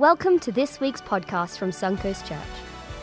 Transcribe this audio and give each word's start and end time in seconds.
Welcome 0.00 0.38
to 0.38 0.50
this 0.50 0.80
week's 0.80 1.02
podcast 1.02 1.58
from 1.58 1.72
Suncoast 1.72 2.26
Church. 2.26 2.38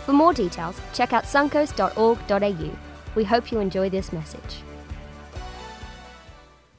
For 0.04 0.14
more 0.14 0.34
details, 0.34 0.82
check 0.96 1.14
out 1.14 1.26
suncoast.org.au. 1.26 2.78
We 3.14 3.24
hope 3.24 3.52
you 3.52 3.60
enjoy 3.60 3.92
this 3.92 4.12
message. 4.12 4.64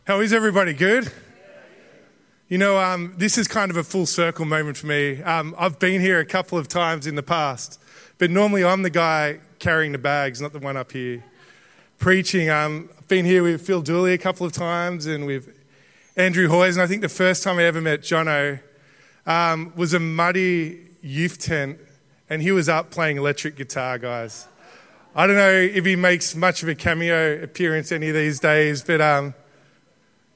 How 0.09 0.19
is 0.19 0.33
everybody? 0.33 0.73
Good? 0.73 1.13
You 2.49 2.59
know, 2.59 2.81
um, 2.81 3.15
this 3.17 3.39
is 3.39 3.47
kind 3.47 3.71
of 3.71 3.77
a 3.77 3.85
full 3.85 4.07
circle 4.07 4.45
moment 4.45 4.77
for 4.77 4.89
me. 4.89 5.23
Um, 5.23 5.55
I've 5.57 5.79
been 5.79 6.01
here 6.01 6.19
a 6.19 6.27
couple 6.27 6.59
of 6.59 6.67
times 6.67 7.07
in 7.07 7.15
the 7.15 7.23
past, 7.23 7.81
but 8.19 8.29
normally 8.29 8.65
I'm 8.65 8.83
the 8.83 8.91
guy 8.91 9.39
carrying 9.61 9.93
the 9.93 9.99
bags, 9.99 10.41
not 10.41 10.53
the 10.53 10.59
one 10.59 10.77
up 10.77 10.91
here 10.91 11.23
preaching. 12.01 12.51
Um, 12.51 12.91
I've 12.99 13.07
been 13.07 13.25
here 13.25 13.45
with 13.45 13.65
Phil 13.65 13.83
Dooley 13.83 14.15
a 14.15 14.19
couple 14.19 14.45
of 14.45 14.53
times 14.53 15.07
and 15.07 15.27
with 15.27 15.57
Andrew 16.17 16.49
Hoyes, 16.49 16.73
and 16.73 16.83
I 16.83 16.89
think 16.89 17.03
the 17.03 17.09
first 17.09 17.45
time 17.45 17.61
I 17.61 17.63
ever 17.63 17.81
met 17.81 18.01
Jono 18.01 18.59
um, 19.29 19.73
was 19.77 19.93
a 19.93 20.01
muddy 20.01 20.87
youth 21.03 21.39
tent, 21.39 21.79
and 22.31 22.41
he 22.43 22.51
was 22.51 22.69
up 22.69 22.91
playing 22.91 23.19
electric 23.19 23.57
guitar, 23.57 23.99
guys. 23.99 24.49
I 25.15 25.27
don't 25.27 25.37
know 25.37 25.53
if 25.53 25.85
he 25.85 25.97
makes 25.97 26.35
much 26.35 26.63
of 26.63 26.69
a 26.69 26.75
cameo 26.75 27.43
appearance 27.43 27.93
any 27.93 28.09
of 28.09 28.15
these 28.15 28.41
days, 28.41 28.83
but 28.83 29.03
um, 29.03 29.35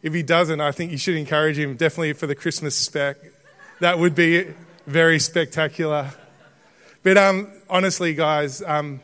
if 0.03 0.13
he 0.13 0.23
doesn't, 0.23 0.61
I 0.61 0.73
think 0.73 0.93
you 0.93 0.99
should 0.99 1.17
encourage 1.17 1.59
him, 1.59 1.75
definitely 1.75 2.13
for 2.13 2.27
the 2.27 2.35
Christmas 2.35 2.77
spec. 2.77 3.17
That 3.81 3.99
would 3.99 4.15
be 4.15 4.53
very 4.87 5.19
spectacular. 5.19 6.11
But 7.03 7.17
um, 7.17 7.51
honestly, 7.71 8.13
guys, 8.15 8.63
um, 8.63 9.01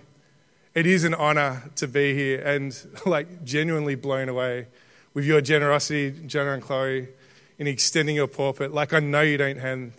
it 0.74 0.84
is 0.86 1.04
an 1.04 1.14
honor 1.14 1.62
to 1.76 1.88
be 1.88 2.14
here 2.14 2.40
and 2.42 2.76
like 3.06 3.42
genuinely 3.42 3.94
blown 3.94 4.28
away 4.28 4.66
with 5.14 5.24
your 5.24 5.40
generosity, 5.40 6.12
Jono 6.12 6.54
and 6.54 6.62
Chloe, 6.62 7.08
in 7.58 7.66
extending 7.66 8.16
your 8.16 8.28
pulpit. 8.28 8.72
Like, 8.72 8.92
I 8.92 9.00
know 9.00 9.20
you 9.20 9.36
don't 9.36 9.58
hand 9.58 9.92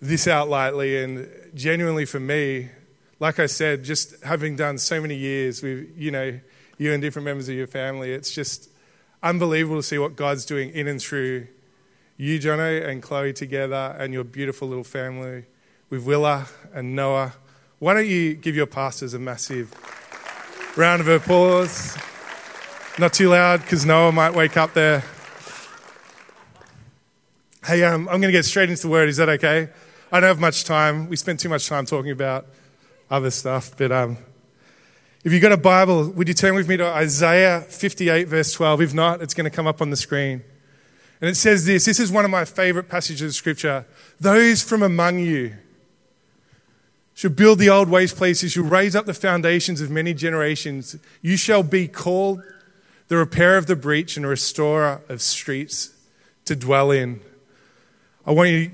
this 0.00 0.26
out 0.26 0.48
lightly, 0.48 1.02
and 1.02 1.28
genuinely 1.54 2.06
for 2.06 2.20
me, 2.20 2.70
like 3.18 3.38
I 3.38 3.46
said, 3.46 3.84
just 3.84 4.22
having 4.24 4.56
done 4.56 4.78
so 4.78 5.00
many 5.00 5.14
years 5.14 5.62
with, 5.62 5.92
you 5.96 6.10
know, 6.10 6.40
you 6.78 6.92
and 6.92 7.02
different 7.02 7.26
members 7.26 7.48
of 7.50 7.54
your 7.54 7.66
family, 7.66 8.12
it's 8.12 8.30
just 8.30 8.70
unbelievable 9.22 9.76
to 9.76 9.82
see 9.82 9.98
what 9.98 10.16
God's 10.16 10.46
doing 10.46 10.70
in 10.70 10.88
and 10.88 11.00
through 11.00 11.46
you, 12.16 12.38
Jono, 12.38 12.86
and 12.86 13.02
Chloe 13.02 13.34
together, 13.34 13.94
and 13.98 14.14
your 14.14 14.24
beautiful 14.24 14.68
little 14.68 14.84
family 14.84 15.44
with 15.90 16.06
Willa 16.06 16.46
and 16.72 16.96
Noah. 16.96 17.34
Why 17.78 17.92
don't 17.94 18.06
you 18.06 18.34
give 18.34 18.56
your 18.56 18.66
pastors 18.66 19.12
a 19.12 19.18
massive 19.18 19.74
round 20.76 21.02
of 21.02 21.08
applause? 21.08 21.98
Not 22.98 23.12
too 23.12 23.28
loud 23.28 23.60
because 23.60 23.84
Noah 23.84 24.12
might 24.12 24.34
wake 24.34 24.56
up 24.56 24.72
there. 24.72 25.04
Hey, 27.62 27.84
um, 27.84 28.08
I'm 28.08 28.22
going 28.22 28.32
to 28.32 28.32
get 28.32 28.46
straight 28.46 28.70
into 28.70 28.82
the 28.82 28.88
word. 28.88 29.10
Is 29.10 29.18
that 29.18 29.28
okay? 29.28 29.68
I 30.10 30.18
don't 30.18 30.28
have 30.28 30.40
much 30.40 30.64
time. 30.64 31.10
We 31.10 31.16
spent 31.16 31.40
too 31.40 31.50
much 31.50 31.68
time 31.68 31.84
talking 31.84 32.10
about 32.10 32.46
other 33.10 33.30
stuff. 33.30 33.76
But 33.76 33.92
um, 33.92 34.16
if 35.24 35.32
you've 35.32 35.42
got 35.42 35.52
a 35.52 35.58
Bible, 35.58 36.08
would 36.08 36.26
you 36.26 36.32
turn 36.32 36.54
with 36.54 36.66
me 36.66 36.78
to 36.78 36.86
Isaiah 36.86 37.60
58, 37.60 38.28
verse 38.28 38.54
12? 38.54 38.80
If 38.80 38.94
not, 38.94 39.20
it's 39.20 39.34
going 39.34 39.44
to 39.44 39.54
come 39.54 39.66
up 39.66 39.82
on 39.82 39.90
the 39.90 39.96
screen. 39.96 40.42
And 41.20 41.28
it 41.28 41.34
says 41.34 41.66
this 41.66 41.84
this 41.84 42.00
is 42.00 42.10
one 42.10 42.24
of 42.24 42.30
my 42.30 42.46
favorite 42.46 42.88
passages 42.88 43.22
of 43.22 43.34
Scripture. 43.34 43.84
Those 44.18 44.62
from 44.62 44.82
among 44.82 45.18
you 45.18 45.54
shall 47.12 47.30
build 47.30 47.58
the 47.58 47.68
old 47.68 47.90
waste 47.90 48.16
places, 48.16 48.52
shall 48.52 48.64
raise 48.64 48.96
up 48.96 49.04
the 49.04 49.12
foundations 49.12 49.82
of 49.82 49.90
many 49.90 50.14
generations. 50.14 50.96
You 51.20 51.36
shall 51.36 51.62
be 51.62 51.88
called 51.88 52.42
the 53.08 53.18
repairer 53.18 53.58
of 53.58 53.66
the 53.66 53.76
breach 53.76 54.16
and 54.16 54.24
a 54.24 54.30
restorer 54.30 55.02
of 55.10 55.20
streets 55.20 55.90
to 56.46 56.56
dwell 56.56 56.90
in. 56.90 57.20
I 58.26 58.32
want 58.32 58.50
you 58.50 58.68
to 58.68 58.72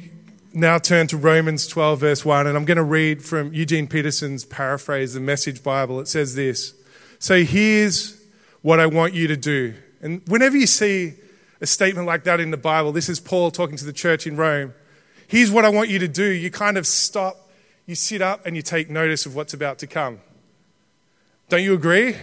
now 0.54 0.78
turn 0.78 1.06
to 1.06 1.16
Romans 1.16 1.68
12, 1.68 2.00
verse 2.00 2.24
1, 2.24 2.48
and 2.48 2.56
I'm 2.56 2.64
going 2.64 2.78
to 2.78 2.82
read 2.82 3.22
from 3.24 3.52
Eugene 3.52 3.86
Peterson's 3.86 4.44
paraphrase, 4.44 5.14
the 5.14 5.20
Message 5.20 5.62
Bible. 5.62 6.00
It 6.00 6.08
says 6.08 6.34
this 6.34 6.74
So 7.20 7.44
here's 7.44 8.20
what 8.62 8.80
I 8.80 8.86
want 8.86 9.14
you 9.14 9.28
to 9.28 9.36
do. 9.36 9.74
And 10.02 10.20
whenever 10.26 10.56
you 10.56 10.66
see 10.66 11.14
a 11.60 11.66
statement 11.66 12.08
like 12.08 12.24
that 12.24 12.40
in 12.40 12.50
the 12.50 12.56
Bible, 12.56 12.90
this 12.90 13.08
is 13.08 13.20
Paul 13.20 13.52
talking 13.52 13.76
to 13.76 13.84
the 13.84 13.92
church 13.92 14.26
in 14.26 14.36
Rome. 14.36 14.74
Here's 15.28 15.52
what 15.52 15.64
I 15.64 15.68
want 15.68 15.90
you 15.90 16.00
to 16.00 16.08
do. 16.08 16.24
You 16.24 16.50
kind 16.50 16.76
of 16.76 16.84
stop, 16.84 17.48
you 17.86 17.94
sit 17.94 18.20
up, 18.20 18.44
and 18.46 18.56
you 18.56 18.62
take 18.62 18.90
notice 18.90 19.26
of 19.26 19.36
what's 19.36 19.54
about 19.54 19.78
to 19.78 19.86
come. 19.86 20.18
Don't 21.48 21.62
you 21.62 21.74
agree? 21.74 22.16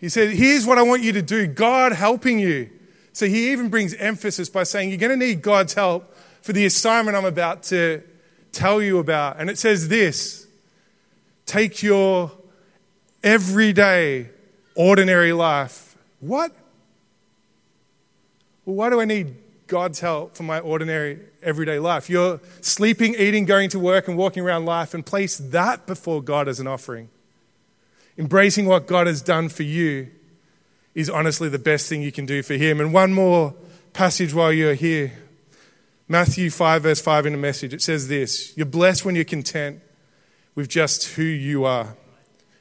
He 0.00 0.08
said, 0.08 0.30
Here's 0.30 0.66
what 0.66 0.76
I 0.76 0.82
want 0.82 1.02
you 1.02 1.12
to 1.12 1.22
do 1.22 1.46
God 1.46 1.92
helping 1.92 2.40
you. 2.40 2.70
So 3.12 3.26
he 3.26 3.52
even 3.52 3.70
brings 3.70 3.94
emphasis 3.94 4.50
by 4.50 4.64
saying, 4.64 4.88
You're 4.88 4.98
going 4.98 5.16
to 5.18 5.24
need 5.24 5.40
God's 5.40 5.74
help 5.74 6.12
for 6.42 6.52
the 6.52 6.66
assignment 6.66 7.16
I'm 7.16 7.24
about 7.24 7.62
to 7.64 8.02
tell 8.52 8.80
you 8.80 8.98
about. 8.98 9.38
And 9.38 9.50
it 9.50 9.58
says 9.58 9.88
this 9.88 10.46
take 11.44 11.82
your 11.82 12.32
everyday, 13.22 14.30
ordinary 14.74 15.32
life. 15.32 15.96
What? 16.20 16.52
Well, 18.64 18.76
why 18.76 18.90
do 18.90 19.00
I 19.00 19.04
need 19.04 19.36
God's 19.66 20.00
help 20.00 20.36
for 20.36 20.42
my 20.42 20.60
ordinary, 20.60 21.20
everyday 21.42 21.78
life? 21.78 22.10
You're 22.10 22.40
sleeping, 22.60 23.14
eating, 23.14 23.44
going 23.44 23.70
to 23.70 23.78
work, 23.78 24.08
and 24.08 24.16
walking 24.16 24.42
around 24.42 24.64
life, 24.64 24.94
and 24.94 25.04
place 25.04 25.38
that 25.38 25.86
before 25.86 26.22
God 26.22 26.48
as 26.48 26.60
an 26.60 26.66
offering. 26.66 27.08
Embracing 28.18 28.66
what 28.66 28.86
God 28.86 29.06
has 29.06 29.20
done 29.20 29.48
for 29.48 29.62
you 29.62 30.08
is 30.94 31.10
honestly 31.10 31.48
the 31.48 31.58
best 31.58 31.88
thing 31.88 32.02
you 32.02 32.10
can 32.10 32.26
do 32.26 32.42
for 32.42 32.54
Him. 32.54 32.80
And 32.80 32.92
one 32.92 33.12
more 33.12 33.54
passage 33.92 34.32
while 34.32 34.52
you're 34.52 34.74
here. 34.74 35.12
Matthew 36.08 36.50
5, 36.50 36.82
verse 36.82 37.00
5 37.00 37.26
in 37.26 37.34
a 37.34 37.38
message, 37.38 37.74
it 37.74 37.82
says 37.82 38.08
this 38.08 38.56
You're 38.56 38.66
blessed 38.66 39.04
when 39.04 39.14
you're 39.14 39.24
content 39.24 39.80
with 40.54 40.68
just 40.68 41.14
who 41.14 41.22
you 41.22 41.64
are. 41.64 41.96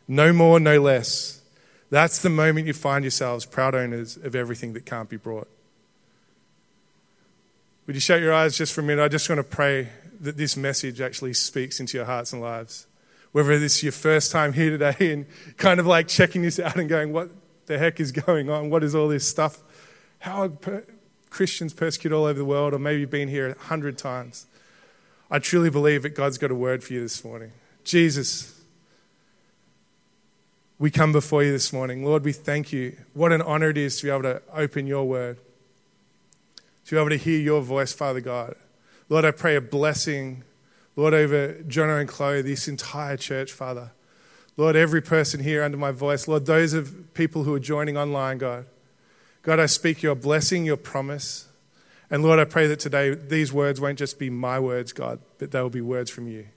No 0.07 0.33
more, 0.33 0.59
no 0.59 0.81
less. 0.81 1.41
That's 1.89 2.22
the 2.22 2.29
moment 2.29 2.67
you 2.67 2.73
find 2.73 3.03
yourselves 3.03 3.45
proud 3.45 3.75
owners 3.75 4.17
of 4.17 4.35
everything 4.35 4.73
that 4.73 4.85
can't 4.85 5.09
be 5.09 5.17
brought. 5.17 5.47
Would 7.85 7.95
you 7.95 8.00
shut 8.00 8.19
your 8.19 8.34
eyes 8.34 8.57
just 8.57 8.73
for 8.73 8.81
a 8.81 8.84
minute? 8.84 9.03
I 9.03 9.07
just 9.07 9.29
want 9.29 9.39
to 9.39 9.44
pray 9.44 9.89
that 10.22 10.38
this 10.38 10.57
message 10.57 11.01
actually 11.01 11.34
speaks 11.34 11.79
into 11.79 11.97
your 11.97 12.05
hearts 12.05 12.34
and 12.34 12.41
lives. 12.41 12.88
Whether 13.31 13.59
this 13.59 13.78
is 13.78 13.84
your 13.84 13.91
first 13.91 14.31
time 14.31 14.53
here 14.53 14.72
today 14.72 15.13
and 15.13 15.25
kind 15.57 15.79
of 15.79 15.85
like 15.85 16.07
checking 16.07 16.41
this 16.41 16.59
out 16.59 16.78
and 16.78 16.89
going, 16.89 17.13
what 17.13 17.29
the 17.67 17.78
heck 17.78 18.00
is 18.00 18.11
going 18.11 18.50
on? 18.50 18.69
What 18.69 18.84
is 18.84 18.95
all 18.95 19.07
this 19.07 19.28
stuff? 19.28 19.61
How 20.19 20.51
Christians 21.35 21.73
persecuted 21.73 22.16
all 22.16 22.23
over 22.23 22.40
the 22.40 22.46
world, 22.46 22.73
or 22.73 22.79
maybe 22.79 23.01
you've 23.01 23.09
been 23.09 23.28
here 23.28 23.50
a 23.50 23.59
hundred 23.59 23.97
times. 23.97 24.46
I 25.29 25.40
truly 25.40 25.69
believe 25.69 26.03
that 26.03 26.12
God's 26.12 26.38
got 26.38 26.50
a 26.50 26.56
word 26.56 26.81
for 26.81 26.94
you 26.94 27.01
this 27.01 27.25
morning. 27.25 27.51
Jesus, 27.84 28.57
we 30.79 30.90
come 30.90 31.12
before 31.12 31.44
you 31.44 31.51
this 31.51 31.73
morning. 31.73 32.06
Lord, 32.06 32.23
we 32.23 32.31
thank 32.31 32.72
you. 32.72 32.96
What 33.13 33.34
an 33.34 33.41
honor 33.41 33.72
it 33.72 33.78
is 33.78 33.97
to 34.00 34.06
be 34.06 34.12
able 34.12 34.22
to 34.22 34.41
open 34.53 34.88
your 34.88 35.03
word, 35.03 35.38
to 36.85 36.96
be 36.96 36.97
able 36.97 37.09
to 37.09 37.18
hear 37.18 37.41
your 37.41 37.62
voice, 37.62 37.91
Father 37.91 38.22
God. 38.22 38.56
Lord, 39.09 39.25
I 39.25 39.31
pray 39.31 39.57
a 39.57 39.62
blessing, 39.62 40.46
Lord, 40.96 41.13
over 41.13 41.56
Jono 41.67 42.00
and 42.00 42.07
Chloe, 42.07 42.44
this 42.44 42.69
entire 42.69 43.17
church, 43.17 43.52
Father. 43.52 43.91
Lord, 44.56 44.78
every 44.78 45.02
person 45.02 45.44
here 45.44 45.63
under 45.63 45.78
my 45.78 45.91
voice, 45.91 46.29
Lord, 46.29 46.46
those 46.46 46.72
of 46.72 47.13
people 47.13 47.44
who 47.44 47.53
are 47.53 47.59
joining 47.59 47.97
online, 47.97 48.38
God. 48.38 48.67
God, 49.45 49.59
I 49.59 49.67
speak 49.67 50.01
your 50.01 50.16
blessing, 50.16 50.66
your 50.66 50.75
promise. 50.75 51.47
And 52.09 52.23
Lord, 52.23 52.39
I 52.39 52.45
pray 52.45 52.66
that 52.66 52.79
today 52.79 53.13
these 53.13 53.53
words 53.53 53.79
won't 53.79 54.00
just 54.00 54.17
be 54.17 54.31
my 54.31 54.59
words, 54.59 54.91
God, 54.91 55.19
but 55.38 55.51
they 55.51 55.61
will 55.61 55.69
be 55.69 55.81
words 55.81 56.09
from 56.09 56.28
you. 56.28 56.47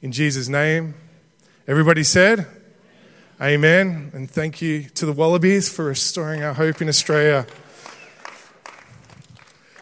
In 0.00 0.10
Jesus' 0.10 0.48
name, 0.48 0.94
everybody 1.68 2.02
said, 2.02 2.48
Amen. 3.40 4.10
And 4.12 4.28
thank 4.28 4.60
you 4.60 4.82
to 4.96 5.06
the 5.06 5.12
Wallabies 5.12 5.68
for 5.68 5.84
restoring 5.84 6.42
our 6.42 6.52
hope 6.52 6.82
in 6.82 6.88
Australia. 6.88 7.46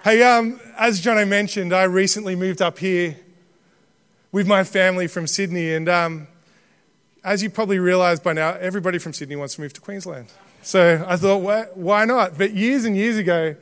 Hey, 0.04 0.22
um, 0.22 0.60
as 0.76 1.00
Jono 1.00 1.26
mentioned, 1.26 1.72
I 1.72 1.84
recently 1.84 2.36
moved 2.36 2.60
up 2.60 2.78
here 2.78 3.16
with 4.32 4.46
my 4.46 4.64
family 4.64 5.06
from 5.06 5.26
Sydney. 5.26 5.72
And 5.72 5.88
um, 5.88 6.28
as 7.24 7.42
you 7.42 7.48
probably 7.48 7.78
realize 7.78 8.20
by 8.20 8.34
now, 8.34 8.50
everybody 8.50 8.98
from 8.98 9.14
Sydney 9.14 9.36
wants 9.36 9.54
to 9.54 9.62
move 9.62 9.72
to 9.72 9.80
Queensland. 9.80 10.26
So 10.62 11.04
I 11.08 11.16
thought, 11.16 11.76
why 11.76 12.04
not? 12.04 12.36
But 12.36 12.52
years 12.52 12.84
and 12.84 12.96
years 12.96 13.16
ago, 13.16 13.56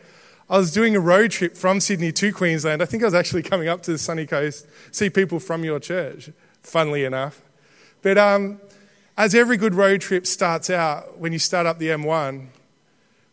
I 0.51 0.59
was 0.59 0.73
doing 0.73 0.97
a 0.97 1.01
road 1.01 1.31
trip 1.31 1.57
from 1.57 1.79
Sydney 1.79 2.11
to 2.13 2.33
Queensland. 2.33 2.83
I 2.83 2.87
think 2.87 3.03
I 3.03 3.07
was 3.07 3.15
actually 3.15 3.43
coming 3.43 3.69
up 3.69 3.83
to 3.83 3.93
the 3.93 3.99
sunny 3.99 4.27
coast, 4.27 4.67
see 4.91 5.11
people 5.11 5.39
from 5.39 5.63
your 5.63 5.79
church, 5.79 6.31
funnily 6.63 7.05
enough. 7.05 7.41
But 8.03 8.19
um, 8.19 8.61
as 9.17 9.35
every 9.35 9.57
good 9.57 9.75
road 9.75 10.01
trip 10.01 10.27
starts 10.27 10.71
out, 10.71 11.19
when 11.19 11.33
you 11.33 11.39
start 11.39 11.67
up 11.67 11.79
the 11.79 11.89
M1, 11.89 12.47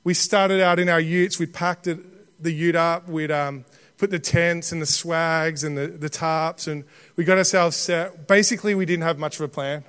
we 0.03 0.13
started 0.13 0.61
out 0.61 0.77
in 0.77 0.89
our 0.89 0.99
utes. 0.99 1.39
We 1.39 1.45
packed 1.45 1.87
it, 1.87 2.43
the 2.43 2.51
ute 2.51 2.75
up. 2.75 3.07
We'd 3.07 3.31
um, 3.31 3.65
put 3.97 4.11
the 4.11 4.19
tents 4.19 4.71
and 4.71 4.81
the 4.81 4.85
swags 4.85 5.63
and 5.63 5.77
the, 5.77 5.87
the 5.87 6.09
tarps, 6.09 6.67
and 6.67 6.83
we 7.15 7.23
got 7.23 7.37
ourselves 7.37 7.75
set. 7.77 8.27
Basically, 8.27 8.75
we 8.75 8.85
didn't 8.85 9.03
have 9.03 9.17
much 9.17 9.35
of 9.35 9.41
a 9.41 9.47
plan. 9.47 9.83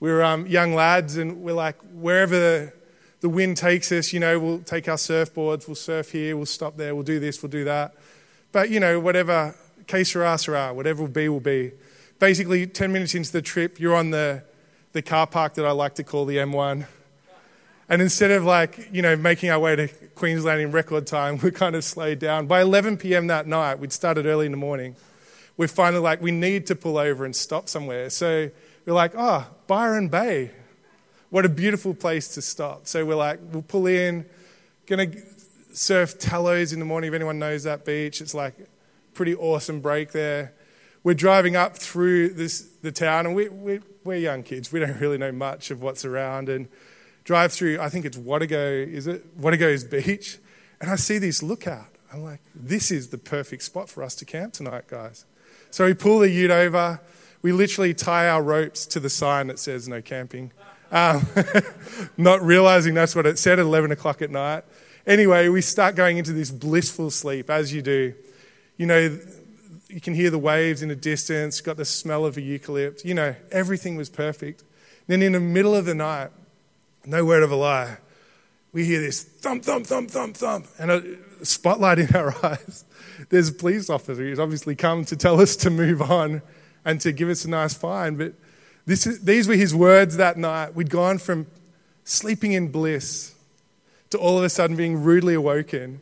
We 0.00 0.10
were 0.10 0.22
um, 0.22 0.46
young 0.46 0.74
lads, 0.74 1.16
and 1.16 1.40
we're 1.40 1.54
like, 1.54 1.76
wherever 1.92 2.72
the 3.20 3.28
wind 3.28 3.56
takes 3.56 3.90
us, 3.90 4.12
you 4.12 4.20
know, 4.20 4.38
we'll 4.38 4.60
take 4.60 4.88
our 4.88 4.96
surfboards, 4.96 5.66
we'll 5.66 5.74
surf 5.74 6.12
here, 6.12 6.36
we'll 6.36 6.46
stop 6.46 6.76
there, 6.76 6.94
we'll 6.94 7.04
do 7.04 7.18
this, 7.18 7.42
we'll 7.42 7.50
do 7.50 7.64
that. 7.64 7.94
But, 8.52 8.70
you 8.70 8.80
know, 8.80 9.00
whatever 9.00 9.54
que 9.86 10.04
sera, 10.04 10.38
sera, 10.38 10.72
whatever 10.72 11.02
will 11.02 11.08
be, 11.08 11.28
will 11.28 11.40
be. 11.40 11.72
Basically, 12.18 12.66
10 12.66 12.92
minutes 12.92 13.14
into 13.14 13.32
the 13.32 13.42
trip, 13.42 13.80
you're 13.80 13.94
on 13.96 14.10
the, 14.10 14.44
the 14.92 15.02
car 15.02 15.26
park 15.26 15.54
that 15.54 15.66
I 15.66 15.72
like 15.72 15.94
to 15.96 16.04
call 16.04 16.24
the 16.24 16.36
M1. 16.36 16.86
And 17.88 18.02
instead 18.02 18.30
of 18.30 18.44
like, 18.44 18.88
you 18.92 19.00
know, 19.00 19.16
making 19.16 19.50
our 19.50 19.58
way 19.58 19.74
to 19.74 19.88
Queensland 20.14 20.60
in 20.60 20.72
record 20.72 21.06
time, 21.06 21.38
we're 21.42 21.50
kind 21.50 21.74
of 21.74 21.84
slowed 21.84 22.18
down. 22.18 22.46
By 22.46 22.60
11 22.60 22.98
p.m. 22.98 23.28
that 23.28 23.46
night, 23.46 23.78
we'd 23.78 23.92
started 23.92 24.26
early 24.26 24.46
in 24.46 24.52
the 24.52 24.58
morning. 24.58 24.94
We're 25.56 25.68
finally 25.68 26.02
like, 26.02 26.20
we 26.20 26.30
need 26.30 26.66
to 26.66 26.76
pull 26.76 26.98
over 26.98 27.24
and 27.24 27.34
stop 27.34 27.68
somewhere. 27.68 28.10
So 28.10 28.50
we're 28.86 28.92
like, 28.92 29.12
oh, 29.16 29.46
Byron 29.66 30.08
Bay. 30.08 30.52
What 31.30 31.44
a 31.44 31.48
beautiful 31.48 31.94
place 31.94 32.28
to 32.34 32.42
stop. 32.42 32.86
So 32.86 33.04
we're 33.04 33.14
like, 33.14 33.38
we'll 33.52 33.62
pull 33.62 33.86
in, 33.86 34.24
gonna 34.86 35.12
surf 35.72 36.18
Tallows 36.18 36.72
in 36.72 36.78
the 36.78 36.84
morning 36.86 37.08
if 37.08 37.14
anyone 37.14 37.38
knows 37.38 37.64
that 37.64 37.84
beach. 37.84 38.20
It's 38.20 38.34
like 38.34 38.54
pretty 39.12 39.34
awesome 39.34 39.80
break 39.80 40.12
there. 40.12 40.54
We're 41.04 41.14
driving 41.14 41.54
up 41.54 41.76
through 41.76 42.30
this, 42.30 42.62
the 42.82 42.92
town, 42.92 43.26
and 43.26 43.34
we, 43.34 43.48
we, 43.48 43.80
we're 44.04 44.16
young 44.16 44.42
kids. 44.42 44.72
We 44.72 44.80
don't 44.80 44.96
really 45.00 45.18
know 45.18 45.32
much 45.32 45.70
of 45.70 45.82
what's 45.82 46.04
around. 46.04 46.48
And 46.48 46.68
drive 47.24 47.52
through, 47.52 47.78
I 47.80 47.88
think 47.88 48.04
it's 48.04 48.16
Watego, 48.16 48.86
is 48.86 49.06
it? 49.06 49.38
Watego's 49.38 49.84
beach. 49.84 50.38
And 50.80 50.90
I 50.90 50.96
see 50.96 51.18
this 51.18 51.42
lookout. 51.42 51.88
I'm 52.12 52.24
like, 52.24 52.40
this 52.54 52.90
is 52.90 53.08
the 53.08 53.18
perfect 53.18 53.62
spot 53.62 53.90
for 53.90 54.02
us 54.02 54.14
to 54.16 54.24
camp 54.24 54.54
tonight, 54.54 54.86
guys. 54.88 55.26
So 55.70 55.84
we 55.84 55.92
pull 55.92 56.20
the 56.20 56.30
ute 56.30 56.50
over. 56.50 57.00
We 57.42 57.52
literally 57.52 57.92
tie 57.92 58.28
our 58.28 58.42
ropes 58.42 58.86
to 58.86 59.00
the 59.00 59.10
sign 59.10 59.48
that 59.48 59.58
says 59.58 59.88
no 59.88 60.00
camping. 60.00 60.52
Um, 60.90 61.26
not 62.16 62.42
realizing 62.42 62.94
that's 62.94 63.14
what 63.14 63.26
it 63.26 63.38
said 63.38 63.58
at 63.58 63.64
11 63.64 63.90
o'clock 63.92 64.22
at 64.22 64.30
night. 64.30 64.64
Anyway, 65.06 65.48
we 65.48 65.60
start 65.60 65.94
going 65.94 66.18
into 66.18 66.32
this 66.32 66.50
blissful 66.50 67.10
sleep, 67.10 67.50
as 67.50 67.72
you 67.72 67.82
do. 67.82 68.14
You 68.76 68.86
know, 68.86 69.18
you 69.88 70.00
can 70.00 70.14
hear 70.14 70.30
the 70.30 70.38
waves 70.38 70.82
in 70.82 70.88
the 70.88 70.96
distance, 70.96 71.60
got 71.60 71.76
the 71.76 71.84
smell 71.84 72.24
of 72.24 72.36
a 72.36 72.40
eucalypt. 72.40 73.04
You 73.04 73.14
know, 73.14 73.34
everything 73.50 73.96
was 73.96 74.08
perfect. 74.08 74.64
Then 75.06 75.22
in 75.22 75.32
the 75.32 75.40
middle 75.40 75.74
of 75.74 75.86
the 75.86 75.94
night, 75.94 76.30
no 77.06 77.24
word 77.24 77.42
of 77.42 77.50
a 77.50 77.56
lie, 77.56 77.96
we 78.72 78.84
hear 78.84 79.00
this 79.00 79.22
thump, 79.22 79.64
thump, 79.64 79.86
thump, 79.86 80.10
thump, 80.10 80.36
thump, 80.36 80.66
and 80.78 80.90
a 80.90 81.02
spotlight 81.42 81.98
in 81.98 82.14
our 82.14 82.34
eyes. 82.44 82.84
There's 83.30 83.48
a 83.48 83.54
police 83.54 83.88
officer 83.88 84.22
who's 84.22 84.38
obviously 84.38 84.76
come 84.76 85.04
to 85.06 85.16
tell 85.16 85.40
us 85.40 85.56
to 85.56 85.70
move 85.70 86.02
on 86.02 86.42
and 86.84 87.00
to 87.00 87.12
give 87.12 87.28
us 87.28 87.44
a 87.44 87.50
nice 87.50 87.74
fine. 87.74 88.16
But 88.16 88.34
this 88.88 89.06
is, 89.06 89.20
these 89.20 89.46
were 89.46 89.54
his 89.54 89.74
words 89.74 90.16
that 90.16 90.38
night. 90.38 90.74
We'd 90.74 90.88
gone 90.88 91.18
from 91.18 91.46
sleeping 92.04 92.52
in 92.52 92.72
bliss 92.72 93.34
to 94.08 94.16
all 94.16 94.38
of 94.38 94.44
a 94.44 94.48
sudden 94.48 94.76
being 94.76 95.02
rudely 95.02 95.34
awoken. 95.34 96.00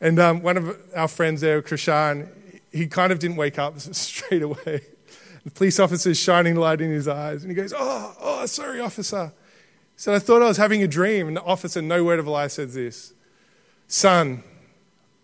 And 0.00 0.20
um, 0.20 0.40
one 0.40 0.56
of 0.56 0.78
our 0.94 1.08
friends 1.08 1.40
there, 1.40 1.60
Krishan, 1.60 2.28
he 2.70 2.86
kind 2.86 3.10
of 3.10 3.18
didn't 3.18 3.34
wake 3.34 3.58
up 3.58 3.80
straight 3.80 4.42
away. 4.42 4.82
The 5.42 5.50
police 5.50 5.80
officer's 5.80 6.16
shining 6.16 6.54
light 6.54 6.80
in 6.80 6.92
his 6.92 7.08
eyes, 7.08 7.42
and 7.42 7.50
he 7.50 7.56
goes, 7.56 7.74
Oh, 7.76 8.14
oh, 8.20 8.46
sorry, 8.46 8.78
officer. 8.78 9.32
He 9.96 10.00
said, 10.00 10.14
I 10.14 10.20
thought 10.20 10.40
I 10.40 10.46
was 10.46 10.56
having 10.56 10.84
a 10.84 10.88
dream. 10.88 11.26
And 11.26 11.36
the 11.36 11.42
officer, 11.42 11.82
no 11.82 12.04
word 12.04 12.20
of 12.20 12.28
a 12.28 12.30
lie, 12.30 12.46
says 12.46 12.74
this 12.74 13.12
Son, 13.88 14.44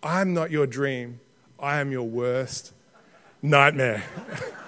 I'm 0.03 0.33
not 0.33 0.51
your 0.51 0.67
dream, 0.67 1.21
I 1.57 1.79
am 1.79 1.89
your 1.89 2.03
worst 2.03 2.73
nightmare. 3.41 4.03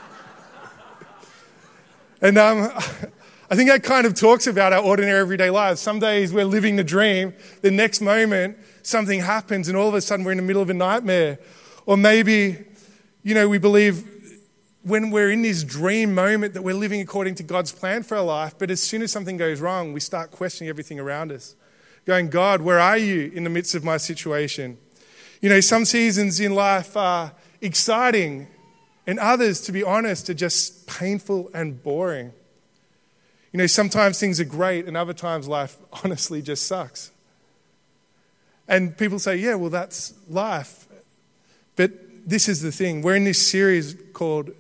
and 2.24 2.38
um, 2.40 2.72
I 3.52 3.56
think 3.56 3.70
that 3.70 3.84
kind 3.84 4.08
of 4.08 4.16
talks 4.16 4.48
about 4.48 4.74
our 4.74 4.82
ordinary 4.82 5.20
everyday 5.20 5.52
lives. 5.52 5.80
Some 5.80 6.00
days 6.00 6.34
we're 6.34 6.46
living 6.46 6.78
the 6.78 6.84
dream, 6.84 7.36
the 7.62 7.70
next 7.70 8.02
moment 8.02 8.58
something 8.82 9.20
happens, 9.20 9.68
and 9.68 9.78
all 9.78 9.88
of 9.88 9.94
a 9.94 10.02
sudden 10.02 10.26
we're 10.26 10.32
in 10.32 10.38
the 10.38 10.44
middle 10.44 10.62
of 10.62 10.70
a 10.70 10.74
nightmare. 10.74 11.38
Or 11.86 11.98
maybe, 11.98 12.58
you 13.22 13.36
know, 13.36 13.48
we 13.48 13.58
believe 13.58 14.10
when 14.84 15.12
we're 15.12 15.32
in 15.32 15.42
this 15.42 15.64
dream 15.64 16.16
moment 16.16 16.54
that 16.54 16.64
we're 16.64 16.74
living 16.74 17.02
according 17.02 17.36
to 17.36 17.44
God's 17.44 17.72
plan 17.72 18.04
for 18.04 18.18
our 18.18 18.24
life, 18.24 18.56
but 18.58 18.72
as 18.72 18.82
soon 18.82 19.02
as 19.02 19.12
something 19.12 19.38
goes 19.38 19.62
wrong, 19.62 19.94
we 19.94 20.00
start 20.00 20.32
questioning 20.32 20.70
everything 20.70 21.00
around 21.00 21.32
us. 21.32 21.56
Going, 22.06 22.30
God, 22.30 22.62
where 22.62 22.80
are 22.80 22.98
you 22.98 23.32
in 23.34 23.44
the 23.44 23.50
midst 23.50 23.76
of 23.76 23.84
my 23.84 23.98
situation? 23.98 24.78
You 25.42 25.50
know, 25.50 25.60
some 25.60 25.86
seasons 25.86 26.40
in 26.40 26.56
life 26.56 26.98
are 26.98 27.34
exciting, 27.62 28.48
and 29.06 29.20
others, 29.20 29.62
to 29.62 29.72
be 29.72 29.84
honest, 29.84 30.30
are 30.30 30.34
just 30.34 30.88
painful 30.88 31.50
and 31.54 31.82
boring. 31.84 32.32
You 33.52 33.58
know, 33.60 33.68
sometimes 33.68 34.20
things 34.20 34.40
are 34.40 34.46
great, 34.46 34.88
and 34.88 34.96
other 34.96 35.14
times 35.14 35.48
life 35.48 35.78
honestly 36.04 36.42
just 36.42 36.68
sucks. 36.68 37.12
And 38.68 38.98
people 38.98 39.20
say, 39.20 39.36
yeah, 39.36 39.56
well, 39.56 39.70
that's 39.70 40.14
life. 40.30 40.88
But 41.76 41.92
this 42.26 42.48
is 42.48 42.62
the 42.62 42.72
thing 42.72 43.02
we're 43.02 43.16
in 43.16 43.26
this 43.26 43.46
series 43.46 43.96
called 44.14 44.52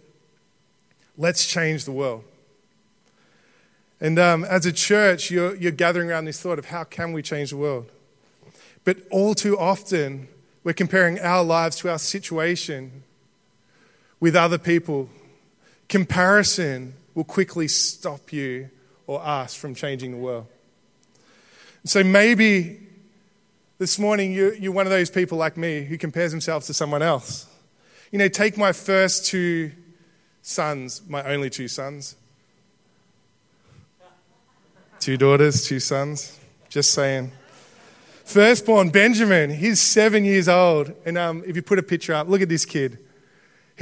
Let's 1.17 1.45
Change 1.45 1.85
the 1.85 1.91
World. 1.91 2.25
And 4.01 4.19
um, 4.19 4.43
as 4.43 4.65
a 4.65 4.73
church, 4.73 5.31
you're, 5.31 5.55
you're 5.55 5.71
gathering 5.71 6.09
around 6.09 6.25
this 6.25 6.41
thought 6.41 6.59
of 6.59 6.65
how 6.65 6.83
can 6.83 7.13
we 7.13 7.21
change 7.21 7.51
the 7.51 7.57
world? 7.57 7.89
But 8.83 8.97
all 9.09 9.33
too 9.33 9.57
often, 9.57 10.27
we're 10.65 10.73
comparing 10.73 11.19
our 11.19 11.41
lives 11.41 11.77
to 11.77 11.89
our 11.89 11.97
situation 11.97 13.03
with 14.23 14.37
other 14.37 14.57
people. 14.57 15.09
Comparison 15.89 16.93
will 17.13 17.25
quickly 17.25 17.67
stop 17.67 18.31
you 18.31 18.69
or 19.05 19.21
us 19.21 19.53
from 19.53 19.75
changing 19.75 20.11
the 20.11 20.17
world. 20.17 20.47
So 21.83 22.05
maybe 22.05 22.79
this 23.79 23.99
morning 23.99 24.31
you're, 24.31 24.71
one 24.71 24.87
of 24.87 24.91
those 24.91 25.09
people 25.09 25.37
like 25.37 25.57
me 25.57 25.83
who 25.83 25.97
compares 25.97 26.31
himself 26.31 26.63
to 26.67 26.73
someone 26.73 27.01
else. 27.01 27.47
You 28.11 28.17
know, 28.17 28.29
take 28.29 28.57
my 28.57 28.71
first 28.71 29.25
two 29.25 29.73
sons, 30.41 31.01
my 31.05 31.21
only 31.25 31.49
two 31.49 31.67
sons. 31.67 32.15
Two 35.01 35.17
daughters, 35.17 35.67
two 35.67 35.81
sons. 35.81 36.39
Just 36.69 36.93
saying. 36.93 37.29
Firstborn, 38.23 38.89
Benjamin, 38.89 39.49
he's 39.49 39.81
seven 39.81 40.23
years 40.23 40.47
old. 40.47 40.93
And 41.05 41.17
um, 41.17 41.43
if 41.45 41.57
you 41.57 41.61
put 41.61 41.77
a 41.77 41.83
picture 41.83 42.13
up, 42.13 42.29
look 42.29 42.41
at 42.41 42.47
this 42.47 42.63
kid. 42.63 42.99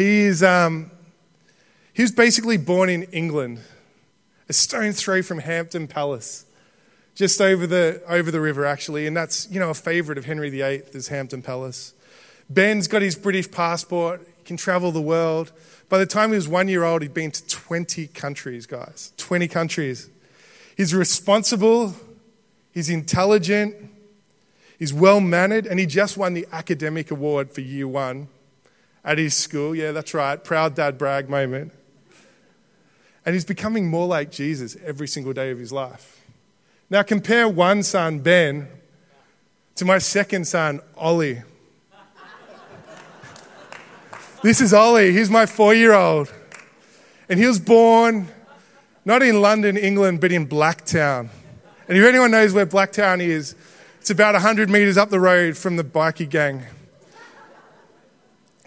He, 0.01 0.21
is, 0.21 0.41
um, 0.41 0.89
he 1.93 2.01
was 2.01 2.11
basically 2.11 2.57
born 2.57 2.89
in 2.89 3.03
England, 3.03 3.59
a 4.49 4.53
stone's 4.53 4.99
throw 4.99 5.21
from 5.21 5.37
Hampton 5.37 5.87
Palace, 5.87 6.47
just 7.13 7.39
over 7.39 7.67
the, 7.67 8.01
over 8.07 8.31
the 8.31 8.41
river, 8.41 8.65
actually. 8.65 9.05
And 9.05 9.15
that's, 9.15 9.47
you 9.51 9.59
know, 9.59 9.69
a 9.69 9.75
favourite 9.75 10.17
of 10.17 10.25
Henry 10.25 10.49
VIII 10.49 10.81
is 10.93 11.09
Hampton 11.09 11.43
Palace. 11.43 11.93
Ben's 12.49 12.87
got 12.87 13.03
his 13.03 13.15
British 13.15 13.51
passport, 13.51 14.27
he 14.37 14.43
can 14.43 14.57
travel 14.57 14.91
the 14.91 15.01
world. 15.01 15.51
By 15.87 15.99
the 15.99 16.07
time 16.07 16.31
he 16.31 16.35
was 16.35 16.47
one 16.47 16.67
year 16.67 16.83
old, 16.83 17.03
he'd 17.03 17.13
been 17.13 17.29
to 17.29 17.47
20 17.47 18.07
countries, 18.07 18.65
guys. 18.65 19.13
20 19.17 19.47
countries. 19.49 20.09
He's 20.75 20.95
responsible, 20.95 21.93
he's 22.73 22.89
intelligent, 22.89 23.75
he's 24.79 24.95
well 24.95 25.21
mannered, 25.21 25.67
and 25.67 25.79
he 25.79 25.85
just 25.85 26.17
won 26.17 26.33
the 26.33 26.47
academic 26.51 27.11
award 27.11 27.51
for 27.51 27.61
year 27.61 27.87
one 27.87 28.29
at 29.03 29.17
his 29.17 29.35
school. 29.35 29.75
Yeah, 29.75 29.91
that's 29.91 30.13
right. 30.13 30.41
Proud 30.41 30.75
dad 30.75 30.97
brag 30.97 31.29
moment. 31.29 31.73
And 33.25 33.35
he's 33.35 33.45
becoming 33.45 33.87
more 33.87 34.07
like 34.07 34.31
Jesus 34.31 34.75
every 34.83 35.07
single 35.07 35.33
day 35.33 35.51
of 35.51 35.59
his 35.59 35.71
life. 35.71 36.19
Now, 36.89 37.03
compare 37.03 37.47
one 37.47 37.83
son, 37.83 38.19
Ben, 38.19 38.67
to 39.75 39.85
my 39.85 39.97
second 39.97 40.45
son, 40.45 40.81
Ollie. 40.97 41.41
This 44.43 44.59
is 44.59 44.73
Ollie. 44.73 45.13
He's 45.13 45.29
my 45.29 45.45
four 45.45 45.73
year 45.73 45.93
old. 45.93 46.33
And 47.29 47.39
he 47.39 47.45
was 47.45 47.59
born 47.59 48.27
not 49.05 49.21
in 49.21 49.41
London, 49.41 49.77
England, 49.77 50.19
but 50.19 50.31
in 50.31 50.47
Blacktown. 50.47 51.29
And 51.87 51.97
if 51.97 52.03
anyone 52.03 52.31
knows 52.31 52.53
where 52.53 52.65
Blacktown 52.65 53.19
is, 53.19 53.55
it's 53.99 54.09
about 54.09 54.33
100 54.33 54.69
metres 54.69 54.97
up 54.97 55.09
the 55.09 55.19
road 55.19 55.57
from 55.57 55.75
the 55.75 55.83
bikie 55.83 56.29
gang. 56.29 56.63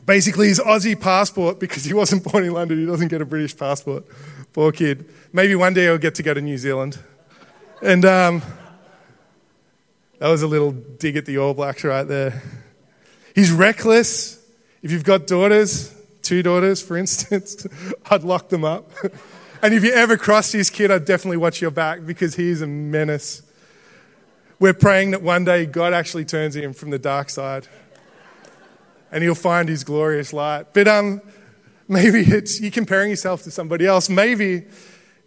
Basically, 0.06 0.49
his 0.49 0.61
Aussie 0.61 1.00
passport, 1.00 1.58
because 1.58 1.84
he 1.84 1.94
wasn't 1.94 2.25
born 2.25 2.44
in 2.44 2.52
London, 2.52 2.78
he 2.78 2.87
doesn't 2.87 3.08
get 3.08 3.23
a 3.23 3.25
British 3.25 3.56
passport. 3.56 4.04
Poor 4.52 4.70
kid. 4.70 5.08
Maybe 5.32 5.54
one 5.54 5.73
day 5.73 5.84
he'll 5.84 5.99
get 5.99 6.14
to 6.16 6.23
go 6.23 6.34
to 6.34 6.40
New 6.40 6.58
Zealand. 6.58 6.99
And 7.82 8.04
um, 8.04 8.42
that 10.18 10.28
was 10.28 10.42
a 10.42 10.46
little 10.46 10.73
dig 10.73 11.16
at 11.16 11.26
the 11.26 11.38
All 11.38 11.54
Blacks 11.54 11.84
right 11.84 12.04
there. 12.04 12.42
He's 13.34 13.50
reckless. 13.50 14.40
If 14.82 14.92
you've 14.92 15.04
got 15.04 15.26
daughters, 15.26 15.94
two 16.23 16.42
daughters, 16.42 16.82
for 16.82 16.96
instance, 16.96 17.66
I'd 18.11 18.23
lock 18.23 18.50
them 18.50 18.64
up. 18.64 18.90
and 19.62 19.73
if 19.75 19.82
you 19.84 19.92
ever 19.92 20.16
cross 20.16 20.52
this 20.52 20.70
kid, 20.70 20.90
I'd 20.90 21.06
definitely 21.06 21.38
watch 21.38 21.62
your 21.62 21.70
back 21.70 22.04
because 22.04 22.37
he's 22.37 22.61
a 22.61 22.66
menace. 22.66 23.42
We're 24.58 24.75
praying 24.75 25.12
that 25.12 25.23
one 25.23 25.44
day 25.44 25.66
God 25.66 25.94
actually 25.94 26.26
turns 26.26 26.54
him 26.54 26.75
from 26.75 26.90
the 26.90 26.99
dark 26.99 27.30
side 27.30 27.66
and 29.14 29.23
he'll 29.23 29.35
find 29.35 29.71
his 29.71 29.83
glorious 29.83 30.35
light. 30.35 30.75
But 30.75 30.87
um, 30.87 31.23
maybe 31.88 32.21
it's 32.21 32.61
you 32.61 32.71
comparing 32.71 33.09
yourself 33.09 33.44
to 33.44 33.50
somebody 33.50 33.87
else. 33.87 34.11
Maybe 34.11 34.64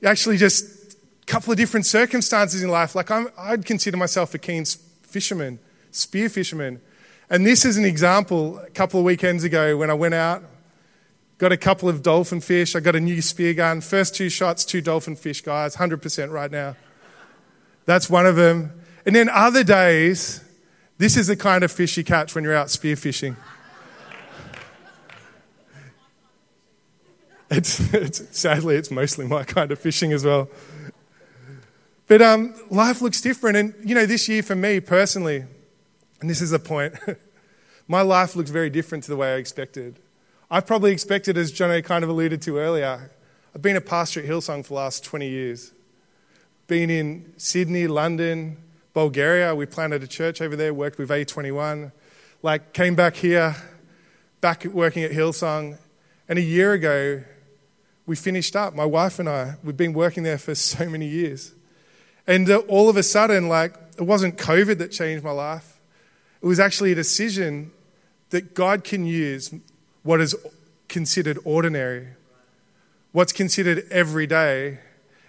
actually 0.03 0.37
just 0.37 0.93
a 0.93 1.25
couple 1.25 1.51
of 1.51 1.57
different 1.57 1.87
circumstances 1.87 2.61
in 2.61 2.69
life. 2.69 2.93
Like 2.93 3.09
I'm, 3.09 3.29
I'd 3.35 3.65
consider 3.65 3.97
myself 3.97 4.35
a 4.35 4.37
keen 4.37 4.65
fisherman, 5.01 5.57
spear 5.89 6.29
fisherman. 6.29 6.81
And 7.31 7.47
this 7.47 7.65
is 7.65 7.77
an 7.77 7.85
example 7.85 8.59
a 8.59 8.69
couple 8.69 8.99
of 8.99 9.05
weekends 9.07 9.43
ago 9.43 9.75
when 9.77 9.89
I 9.89 9.95
went 9.95 10.13
out 10.13 10.43
Got 11.37 11.51
a 11.51 11.57
couple 11.57 11.87
of 11.87 12.01
dolphin 12.01 12.41
fish. 12.41 12.75
I 12.75 12.79
got 12.79 12.95
a 12.95 12.99
new 12.99 13.21
spear 13.21 13.53
gun. 13.53 13.81
First 13.81 14.15
two 14.15 14.29
shots, 14.29 14.65
two 14.65 14.81
dolphin 14.81 15.15
fish, 15.15 15.41
guys. 15.41 15.75
100% 15.75 16.31
right 16.31 16.49
now. 16.49 16.75
That's 17.85 18.09
one 18.09 18.25
of 18.25 18.35
them. 18.35 18.81
And 19.05 19.15
then 19.15 19.29
other 19.29 19.63
days, 19.63 20.43
this 20.97 21.15
is 21.15 21.27
the 21.27 21.35
kind 21.35 21.63
of 21.63 21.71
fish 21.71 21.95
you 21.95 22.03
catch 22.03 22.33
when 22.33 22.43
you're 22.43 22.55
out 22.55 22.67
spearfishing. 22.67 23.35
It's, 27.49 27.93
it's, 27.93 28.37
sadly, 28.37 28.75
it's 28.75 28.91
mostly 28.91 29.25
my 29.25 29.43
kind 29.43 29.71
of 29.71 29.79
fishing 29.79 30.11
as 30.11 30.25
well. 30.25 30.49
But 32.07 32.21
um, 32.21 32.53
life 32.69 33.01
looks 33.01 33.21
different. 33.21 33.57
And, 33.57 33.73
you 33.83 33.95
know, 33.95 34.05
this 34.05 34.27
year 34.27 34.43
for 34.43 34.55
me 34.55 34.79
personally, 34.79 35.45
and 36.19 36.29
this 36.29 36.41
is 36.41 36.51
the 36.51 36.59
point, 36.59 36.95
my 37.87 38.01
life 38.01 38.35
looks 38.35 38.49
very 38.49 38.69
different 38.69 39.03
to 39.05 39.11
the 39.11 39.17
way 39.17 39.33
I 39.33 39.37
expected. 39.37 39.99
I 40.49 40.61
probably 40.61 40.91
expected, 40.91 41.37
as 41.37 41.51
Jono 41.51 41.83
kind 41.83 42.03
of 42.03 42.09
alluded 42.09 42.41
to 42.43 42.57
earlier, 42.57 43.11
I've 43.53 43.61
been 43.61 43.75
a 43.75 43.81
pastor 43.81 44.21
at 44.21 44.25
Hillsong 44.27 44.63
for 44.63 44.69
the 44.69 44.73
last 44.75 45.03
20 45.03 45.27
years. 45.27 45.73
Been 46.67 46.89
in 46.89 47.33
Sydney, 47.37 47.87
London, 47.87 48.57
Bulgaria. 48.93 49.53
We 49.55 49.65
planted 49.65 50.03
a 50.03 50.07
church 50.07 50.41
over 50.41 50.55
there, 50.55 50.73
worked 50.73 50.97
with 50.97 51.09
A21. 51.09 51.91
Like, 52.43 52.73
came 52.73 52.95
back 52.95 53.15
here, 53.15 53.55
back 54.41 54.63
working 54.65 55.03
at 55.03 55.11
Hillsong. 55.11 55.77
And 56.29 56.39
a 56.39 56.41
year 56.41 56.73
ago, 56.73 57.23
we 58.07 58.15
finished 58.15 58.55
up, 58.55 58.73
my 58.73 58.85
wife 58.85 59.19
and 59.19 59.29
I. 59.29 59.55
We've 59.63 59.77
been 59.77 59.93
working 59.93 60.23
there 60.23 60.39
for 60.39 60.55
so 60.55 60.89
many 60.89 61.05
years. 61.05 61.53
And 62.25 62.49
uh, 62.49 62.59
all 62.67 62.89
of 62.89 62.97
a 62.97 63.03
sudden, 63.03 63.47
like, 63.47 63.75
it 63.99 64.03
wasn't 64.03 64.37
COVID 64.37 64.79
that 64.79 64.91
changed 64.91 65.23
my 65.23 65.31
life. 65.31 65.79
It 66.41 66.45
was 66.45 66.59
actually 66.59 66.93
a 66.93 66.95
decision 66.95 67.71
that 68.29 68.53
God 68.53 68.83
can 68.83 69.05
use 69.05 69.53
what 70.03 70.21
is 70.21 70.35
considered 70.87 71.37
ordinary, 71.43 72.07
what's 73.11 73.33
considered 73.33 73.85
everyday. 73.89 74.79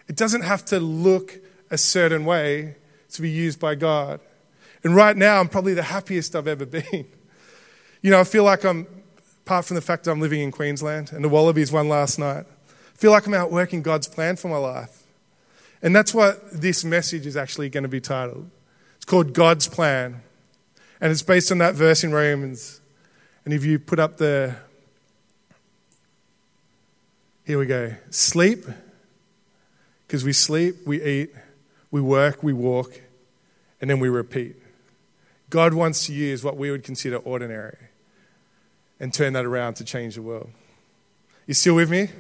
It 0.06 0.16
doesn't 0.16 0.42
have 0.42 0.64
to 0.66 0.80
look 0.80 1.38
a 1.70 1.78
certain 1.78 2.25
way 2.25 2.76
to 3.11 3.23
be 3.23 3.30
used 3.30 3.58
by 3.58 3.75
God. 3.75 4.20
And 4.85 4.94
right 4.94 5.16
now, 5.16 5.40
I'm 5.40 5.49
probably 5.49 5.75
the 5.75 5.82
happiest 5.82 6.37
I've 6.37 6.47
ever 6.47 6.66
been. 6.66 7.06
You 8.02 8.11
know, 8.11 8.20
I 8.20 8.25
feel 8.25 8.44
like 8.44 8.64
I'm, 8.64 8.87
apart 9.44 9.64
from 9.64 9.75
the 9.75 9.80
fact 9.80 10.04
that 10.04 10.12
I'm 10.12 10.20
living 10.20 10.40
in 10.40 10.52
Queensland 10.52 11.12
and 11.12 11.25
the 11.25 11.28
Wallabies 11.28 11.73
won 11.73 11.88
last 11.88 12.18
night, 12.18 12.47
feel 12.99 13.12
like 13.12 13.26
I'm 13.26 13.35
outworking 13.35 13.81
God's 13.81 14.09
plan 14.09 14.37
for 14.37 14.49
my 14.49 14.59
life. 14.59 15.05
And 15.81 15.95
that's 15.95 16.12
what 16.12 16.50
this 16.52 16.85
message 16.85 17.26
is 17.26 17.37
actually 17.37 17.69
going 17.71 17.85
to 17.85 17.88
be 17.88 18.00
titled. 18.00 18.50
It's 18.97 19.05
called 19.05 19.33
God's 19.33 19.69
Plan. 19.69 20.23
And 21.00 21.12
it's 21.12 21.23
based 21.23 21.52
on 21.52 21.59
that 21.59 21.75
verse 21.75 22.02
in 22.02 22.12
Romans. 22.12 22.81
And 23.45 23.55
if 23.55 23.64
you 23.64 23.78
put 23.78 24.00
up 24.00 24.17
the 24.17 24.57
here 27.47 27.59
we 27.59 27.64
go. 27.64 27.95
Sleep, 28.11 28.67
because 30.07 30.23
we 30.23 30.35
sleep, 30.35 30.87
we 30.87 31.02
eat, 31.02 31.31
we 31.90 31.99
work, 31.99 32.43
we 32.43 32.52
walk, 32.52 33.00
and 33.81 33.88
then 33.88 34.00
we 34.00 34.11
repeat. 34.11 34.57
God 35.49 35.73
wants 35.73 36.05
to 36.07 36.12
use 36.12 36.45
what 36.45 36.59
we 36.59 36.71
would 36.71 36.85
consider 36.85 37.17
ordinary 37.17 37.78
and 39.00 39.14
turn 39.14 39.33
that 39.33 39.47
around 39.47 39.75
to 39.75 39.85
change 39.85 40.17
the 40.17 40.21
world. 40.21 40.50
You 41.47 41.55
still 41.55 41.76
with 41.76 41.88
me? 41.90 42.11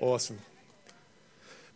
Awesome. 0.00 0.38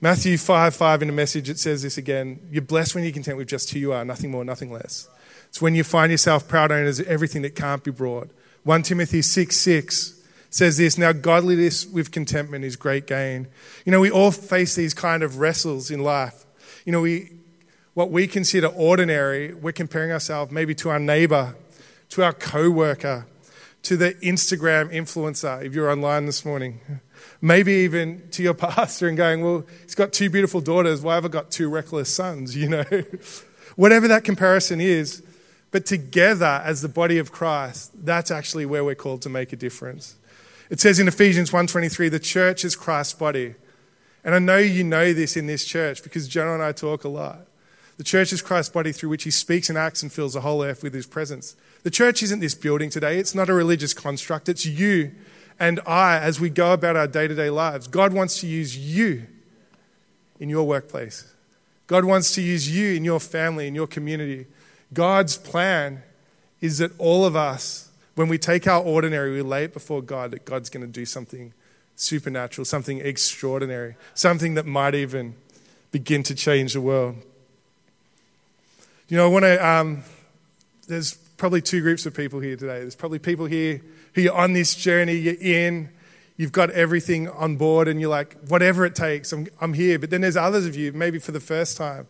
Matthew 0.01 0.39
5 0.39 0.75
5 0.75 1.03
in 1.03 1.09
the 1.09 1.15
message, 1.15 1.49
it 1.51 1.59
says 1.59 1.83
this 1.83 1.99
again 1.99 2.41
You're 2.51 2.63
blessed 2.63 2.95
when 2.95 3.05
you're 3.05 3.13
content 3.13 3.37
with 3.37 3.49
just 3.49 3.71
who 3.71 3.79
you 3.79 3.93
are, 3.93 4.05
nothing 4.05 4.31
more, 4.31 4.45
nothing 4.45 4.73
less. 4.73 5.09
It's 5.49 5.61
when 5.61 5.75
you 5.75 5.85
find 5.85 6.11
yourself 6.13 6.49
proud 6.49 6.71
owners 6.71 7.01
of 7.01 7.07
everything 7.07 7.43
that 7.43 7.55
can't 7.55 7.83
be 7.83 7.91
brought. 7.91 8.31
1 8.65 8.83
Timothy 8.83 9.23
6 9.23 9.57
6 9.57 10.23
says 10.51 10.77
this 10.77 10.99
Now, 10.99 11.13
godliness 11.13 11.87
with 11.87 12.11
contentment 12.13 12.65
is 12.65 12.77
great 12.77 13.07
gain. 13.07 13.49
You 13.85 13.93
know, 13.93 14.01
we 14.01 14.11
all 14.11 14.31
face 14.31 14.75
these 14.75 14.95
kind 14.95 15.23
of 15.23 15.39
wrestles 15.39 15.91
in 15.91 16.03
life. 16.03 16.45
You 16.85 16.93
know, 16.93 17.01
we, 17.01 17.33
what 17.95 18.11
we 18.11 18.27
consider 18.27 18.69
ordinary, 18.69 19.55
we're 19.55 19.73
comparing 19.73 20.13
ourselves 20.13 20.53
maybe 20.53 20.75
to 20.77 20.91
our 20.91 20.99
neighbor, 20.99 21.57
to 22.11 22.23
our 22.23 22.33
co 22.33 22.71
worker, 22.71 23.27
to 23.83 23.97
the 23.97 24.15
Instagram 24.15 24.93
influencer, 24.93 25.65
if 25.65 25.75
you're 25.75 25.91
online 25.91 26.27
this 26.27 26.45
morning. 26.45 26.81
Maybe 27.41 27.73
even 27.73 28.29
to 28.33 28.43
your 28.43 28.55
pastor 28.69 29.09
and 29.09 29.17
going, 29.17 29.43
Well, 29.43 29.65
he's 29.83 29.95
got 29.95 30.13
two 30.13 30.31
beautiful 30.31 30.61
daughters. 30.61 31.01
Why 31.01 31.15
have 31.15 31.25
I 31.25 31.29
got 31.29 31.51
two 31.51 31.69
reckless 31.69 32.15
sons? 32.15 32.57
You 32.61 32.69
know, 32.69 32.85
whatever 33.77 34.09
that 34.09 34.25
comparison 34.25 34.81
is. 34.81 35.23
But 35.71 35.87
together, 35.87 36.61
as 36.65 36.83
the 36.83 36.89
body 36.89 37.19
of 37.19 37.31
Christ, 37.31 37.93
that's 38.05 38.31
actually 38.31 38.67
where 38.67 38.85
we're 38.85 38.97
called 38.97 39.23
to 39.23 39.29
make 39.29 39.53
a 39.53 39.57
difference. 39.57 40.17
It 40.69 40.81
says 40.81 40.99
in 40.99 41.09
Ephesians 41.09 41.51
1:23, 41.51 42.11
the 42.11 42.19
church 42.19 42.65
is 42.65 42.77
Christ's 42.77 43.15
body. 43.15 43.55
And 44.23 44.35
I 44.35 44.39
know 44.39 44.59
you 44.59 44.85
know 44.85 45.13
this 45.13 45.37
in 45.37 45.47
this 45.47 45.65
church 45.65 46.03
because 46.03 46.29
John 46.29 46.49
and 46.49 46.63
I 46.63 46.73
talk 46.73 47.05
a 47.05 47.09
lot. 47.09 47.47
The 47.97 48.05
church 48.05 48.33
is 48.33 48.43
Christ's 48.43 48.73
body 48.73 48.93
through 48.93 49.11
which 49.11 49.25
he 49.25 49.31
speaks 49.31 49.69
and 49.69 49.77
acts 49.77 50.03
and 50.03 50.13
fills 50.13 50.35
the 50.35 50.41
whole 50.41 50.63
earth 50.63 50.83
with 50.83 50.95
his 50.95 51.07
presence. 51.07 51.57
The 51.83 51.91
church 51.91 52.23
isn't 52.23 52.41
this 52.41 52.55
building 52.55 52.91
today. 52.91 53.19
It's 53.19 53.35
not 53.35 53.49
a 53.49 53.55
religious 53.55 53.93
construct. 53.93 54.49
It's 54.49 54.65
you 54.65 55.13
and 55.61 55.79
I 55.87 56.19
as 56.19 56.41
we 56.41 56.51
go 56.51 56.73
about 56.73 56.97
our 56.97 57.07
day 57.07 57.29
to 57.29 57.35
day 57.35 57.51
lives. 57.51 57.87
God 57.87 58.13
wants 58.13 58.41
to 58.41 58.49
use 58.49 58.77
you 58.77 59.27
in 60.41 60.49
your 60.49 60.67
workplace. 60.67 61.33
God 61.87 62.05
wants 62.05 62.35
to 62.35 62.43
use 62.43 62.75
you 62.75 62.95
in 62.95 63.05
your 63.05 63.21
family, 63.21 63.69
in 63.69 63.75
your 63.75 63.87
community. 63.87 64.47
God's 64.93 65.37
plan 65.37 66.03
is 66.61 66.79
that 66.79 66.93
all 66.99 67.25
of 67.25 67.37
us 67.37 67.91
when 68.21 68.29
we 68.29 68.37
take 68.37 68.67
our 68.67 68.83
ordinary, 68.83 69.33
we 69.33 69.41
lay 69.41 69.65
it 69.65 69.73
before 69.73 70.03
God 70.03 70.33
that 70.33 70.45
God's 70.45 70.69
going 70.69 70.85
to 70.85 70.93
do 70.93 71.07
something 71.07 71.55
supernatural, 71.97 72.67
something 72.67 73.01
extraordinary, 73.01 73.97
something 74.13 74.55
that 74.55 74.67
might 74.67 74.95
even 74.95 75.35
begin 75.91 76.23
to 76.25 76.35
change 76.35 76.75
the 76.75 76.83
world. 76.83 77.17
You 79.09 79.17
know, 79.17 79.25
I 79.25 79.29
want 79.29 79.45
to, 79.45 79.67
um, 79.67 80.03
there's 80.87 81.15
probably 81.15 81.63
two 81.63 81.81
groups 81.81 82.05
of 82.05 82.15
people 82.15 82.41
here 82.41 82.57
today. 82.57 82.81
There's 82.81 82.95
probably 82.95 83.19
people 83.19 83.47
here 83.47 83.81
who 84.15 84.23
you're 84.23 84.35
on 84.35 84.53
this 84.53 84.75
journey, 84.75 85.15
you're 85.15 85.35
in, 85.41 85.91
you've 86.37 86.53
got 86.53 86.71
everything 86.71 87.29
on 87.29 87.57
board, 87.57 87.89
and 87.89 88.01
you're 88.01 88.11
like, 88.11 88.37
whatever 88.49 88.85
it 88.85 88.95
takes, 88.95 89.33
I'm, 89.33 89.47
I'm 89.61 89.75
here. 89.75 89.99
But 89.99 90.11
then 90.11 90.21
there's 90.23 90.37
others 90.37 90.67
of 90.67 90.77
you, 90.77 90.93
maybe 90.93 91.19
for 91.19 91.33
the 91.33 91.41
first 91.41 91.77
time. 91.77 92.07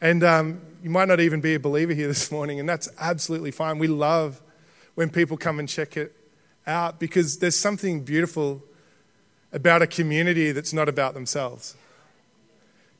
And 0.00 0.22
um, 0.22 0.60
you 0.82 0.90
might 0.90 1.08
not 1.08 1.20
even 1.20 1.40
be 1.40 1.54
a 1.54 1.60
believer 1.60 1.94
here 1.94 2.06
this 2.08 2.30
morning, 2.30 2.60
and 2.60 2.68
that's 2.68 2.88
absolutely 2.98 3.50
fine. 3.50 3.78
We 3.78 3.88
love 3.88 4.40
when 4.94 5.10
people 5.10 5.36
come 5.36 5.58
and 5.58 5.68
check 5.68 5.96
it 5.96 6.14
out 6.66 6.98
because 6.98 7.38
there's 7.38 7.56
something 7.56 8.04
beautiful 8.04 8.62
about 9.52 9.82
a 9.82 9.86
community 9.86 10.52
that's 10.52 10.72
not 10.72 10.88
about 10.88 11.14
themselves. 11.14 11.76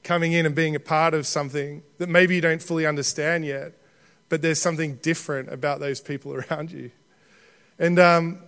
Coming 0.03 0.33
in 0.33 0.47
and 0.47 0.55
being 0.55 0.77
a 0.77 0.81
part 0.81 1.15
of 1.15 1.27
something 1.27 1.83
that 1.99 2.09
maybe 2.09 2.37
you 2.37 2.41
don't 2.41 2.63
fully 2.63 2.87
understand 2.87 3.45
yet, 3.45 3.73
but 4.29 4.43
there's 4.43 4.61
something 4.61 4.97
different 4.97 5.53
about 5.53 5.81
those 5.81 6.01
people 6.01 6.33
around 6.51 6.71
you. 6.71 6.91
And 7.79 7.99
um, 7.99 8.39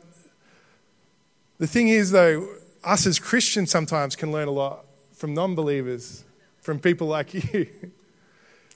the 1.59 1.67
thing 1.67 1.89
is, 1.89 2.11
though, 2.11 2.49
us 2.85 3.07
as 3.07 3.19
Christians 3.19 3.71
sometimes 3.71 4.15
can 4.15 4.31
learn 4.31 4.49
a 4.49 4.53
lot 4.53 4.85
from 5.13 5.35
non 5.35 5.55
believers, 5.55 6.25
from 6.61 6.79
people 6.79 7.07
like 7.07 7.35
you. 7.53 7.67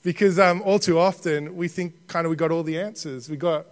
because 0.03 0.39
um, 0.39 0.61
all 0.63 0.79
too 0.79 0.99
often 0.99 1.55
we 1.55 1.67
think 1.67 2.07
kind 2.07 2.25
of 2.25 2.29
we 2.29 2.35
got 2.35 2.51
all 2.51 2.63
the 2.63 2.79
answers. 2.79 3.29
We 3.29 3.37
got 3.37 3.65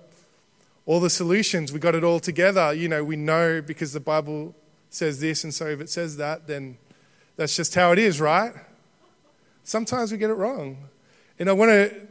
all 0.85 0.99
the 0.99 1.09
solutions. 1.09 1.71
We 1.71 1.79
got 1.79 1.95
it 1.95 2.03
all 2.03 2.19
together. 2.19 2.73
You 2.73 2.87
know, 2.87 3.03
we 3.03 3.15
know 3.15 3.61
because 3.61 3.93
the 3.93 3.99
Bible 3.99 4.55
says 4.89 5.19
this, 5.19 5.43
and 5.43 5.53
so 5.53 5.67
if 5.67 5.81
it 5.81 5.89
says 5.89 6.17
that, 6.17 6.47
then 6.47 6.77
that's 7.35 7.55
just 7.55 7.75
how 7.75 7.91
it 7.91 7.99
is, 7.99 8.19
right? 8.19 8.53
Sometimes 9.63 10.11
we 10.11 10.17
get 10.17 10.29
it 10.29 10.33
wrong. 10.33 10.77
And 11.37 11.49
I 11.49 11.53
want 11.53 11.69
to 11.69 12.07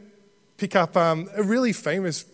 pick 0.57 0.75
up 0.75 0.95
um, 0.95 1.29
a 1.35 1.43
really 1.43 1.73
famous 1.73 2.25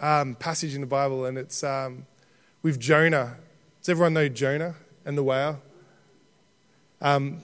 um, 0.00 0.34
passage 0.34 0.74
in 0.74 0.80
the 0.80 0.86
Bible, 0.86 1.24
and 1.26 1.38
it's 1.38 1.62
um, 1.62 2.06
with 2.62 2.80
Jonah. 2.80 3.36
Does 3.80 3.88
everyone 3.88 4.14
know 4.14 4.28
Jonah 4.28 4.74
and 5.04 5.16
the 5.16 5.22
whale? 5.22 5.60
Um, 7.00 7.40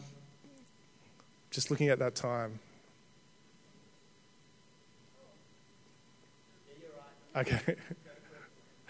just 1.51 1.71
looking 1.71 1.89
at 1.89 1.99
that 1.99 2.15
time. 2.15 2.59
Okay. 7.37 7.77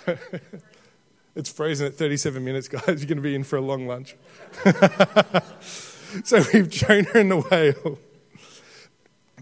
it's 1.35 1.51
frozen 1.51 1.89
at 1.89 1.95
37 1.95 2.45
minutes, 2.45 2.69
guys. 2.69 2.87
You're 2.87 2.97
going 2.97 3.17
to 3.17 3.21
be 3.21 3.35
in 3.35 3.43
for 3.43 3.57
a 3.57 3.61
long 3.61 3.89
lunch. 3.89 4.15
so 6.25 6.43
we've 6.53 6.69
Jonah 6.69 7.11
and 7.15 7.31
the 7.31 7.41
whale. 7.41 7.99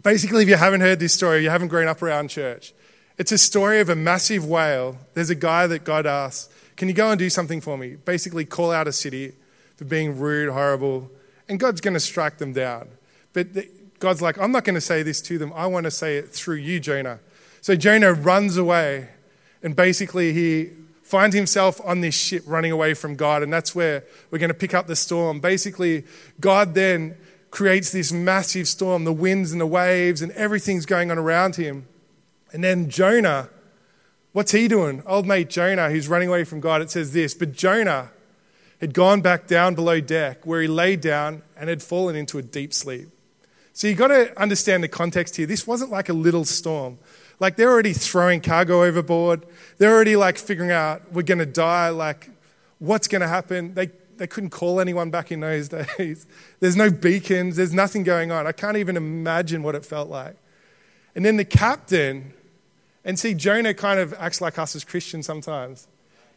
Basically, 0.03 0.43
if 0.43 0.49
you 0.49 0.57
haven't 0.57 0.81
heard 0.81 1.01
this 1.01 1.13
story, 1.13 1.43
you 1.43 1.51
haven't 1.51 1.69
grown 1.69 1.87
up 1.87 2.03
around 2.03 2.29
church, 2.29 2.73
it's 3.19 3.33
a 3.33 3.39
story 3.39 3.81
of 3.81 3.89
a 3.89 3.97
massive 3.97 4.45
whale. 4.45 4.99
There's 5.15 5.31
a 5.31 5.35
guy 5.35 5.67
that 5.67 5.85
God 5.85 6.07
asks, 6.07 6.53
Can 6.77 6.89
you 6.89 6.95
go 6.95 7.11
and 7.11 7.19
do 7.19 7.31
something 7.31 7.61
for 7.61 7.79
me? 7.79 7.97
Basically, 8.05 8.45
call 8.45 8.73
out 8.73 8.89
a 8.89 8.93
city 8.93 9.33
for 9.77 9.85
being 9.85 10.19
rude, 10.19 10.53
horrible, 10.53 11.11
and 11.49 11.61
God's 11.61 11.81
going 11.81 11.95
to 11.95 12.01
strike 12.01 12.39
them 12.39 12.53
down. 12.53 12.89
But 13.33 13.49
God's 13.99 14.23
like, 14.23 14.39
I'm 14.39 14.53
not 14.53 14.65
going 14.65 14.75
to 14.75 14.81
say 14.81 15.03
this 15.03 15.21
to 15.23 15.39
them. 15.39 15.53
I 15.55 15.67
want 15.67 15.85
to 15.85 15.91
say 15.91 16.17
it 16.17 16.31
through 16.31 16.57
you, 16.57 16.81
Jonah. 16.81 17.21
So 17.61 17.77
Jonah 17.77 18.13
runs 18.13 18.57
away, 18.57 19.09
and 19.63 19.75
basically 19.75 20.33
he 20.33 20.71
finds 21.03 21.35
himself 21.35 21.81
on 21.85 22.01
this 22.01 22.15
ship 22.15 22.43
running 22.47 22.73
away 22.73 22.95
from 22.95 23.17
God. 23.17 23.43
And 23.43 23.53
that's 23.53 23.75
where 23.75 24.05
we're 24.31 24.39
going 24.39 24.49
to 24.49 24.55
pick 24.55 24.75
up 24.75 24.87
the 24.87 24.97
storm. 24.97 25.41
Basically, 25.41 26.05
God 26.41 26.75
then 26.75 27.17
creates 27.51 27.93
this 27.93 28.13
massive 28.13 28.67
storm, 28.67 29.05
the 29.05 29.13
winds 29.13 29.53
and 29.53 29.61
the 29.61 29.67
waves, 29.67 30.23
and 30.23 30.33
everything's 30.33 30.87
going 30.87 31.11
on 31.11 31.19
around 31.19 31.57
him. 31.57 31.87
And 32.55 32.63
then 32.63 32.89
Jonah, 32.89 33.51
what's 34.33 34.53
he 34.53 34.69
doing? 34.69 35.03
Old 35.07 35.27
mate 35.27 35.51
Jonah, 35.51 35.91
who's 35.91 36.07
running 36.07 36.29
away 36.29 36.45
from 36.45 36.61
God, 36.61 36.81
it 36.81 36.91
says 36.91 37.13
this, 37.13 37.35
but 37.35 37.53
Jonah 37.53 38.13
had 38.81 38.95
gone 38.95 39.21
back 39.21 39.49
down 39.49 39.75
below 39.75 40.01
deck 40.01 40.47
where 40.47 40.63
he 40.63 40.69
laid 40.69 41.01
down 41.01 41.43
and 41.57 41.69
had 41.69 41.83
fallen 41.83 42.15
into 42.15 42.39
a 42.39 42.43
deep 42.43 42.73
sleep. 42.73 43.09
So 43.73 43.89
you've 43.89 43.99
got 43.99 44.09
to 44.09 44.41
understand 44.41 44.85
the 44.85 44.89
context 44.89 45.35
here. 45.35 45.47
This 45.47 45.67
wasn't 45.67 45.91
like 45.91 46.09
a 46.09 46.13
little 46.13 46.45
storm. 46.45 46.99
Like 47.41 47.57
they're 47.57 47.71
already 47.71 47.93
throwing 47.93 48.41
cargo 48.41 48.85
overboard. 48.85 49.45
They're 49.79 49.93
already 49.93 50.15
like 50.15 50.39
figuring 50.39 50.71
out 50.71 51.13
we're 51.13 51.23
going 51.23 51.39
to 51.39 51.47
die. 51.47 51.89
Like 51.89 52.31
what's 52.79 53.09
going 53.09 53.23
to 53.23 53.29
happen? 53.29 53.75
They, 53.75 53.91
they 54.17 54.29
couldn't 54.29 54.51
call 54.51 54.79
anyone 54.79 55.11
back 55.11 55.33
in 55.33 55.41
those 55.41 55.69
days. 55.99 56.25
There's 56.61 56.77
no 56.77 56.89
beacons. 56.89 57.57
There's 57.57 57.75
nothing 57.75 58.05
going 58.05 58.31
on. 58.31 58.47
I 58.47 58.53
can't 58.53 58.77
even 58.77 58.97
imagine 58.97 59.65
what 59.65 59.75
it 59.75 59.85
felt 59.85 60.09
like. 60.09 60.37
And 61.17 61.25
then 61.25 61.37
the 61.37 61.45
captain, 61.45 62.33
and 63.05 63.19
see, 63.19 63.35
Jonah 63.35 63.75
kind 63.75 64.01
of 64.01 64.15
acts 64.15 64.41
like 64.41 64.59
us 64.59 64.75
as 64.75 64.85
Christians 64.85 65.27
sometimes. 65.27 65.87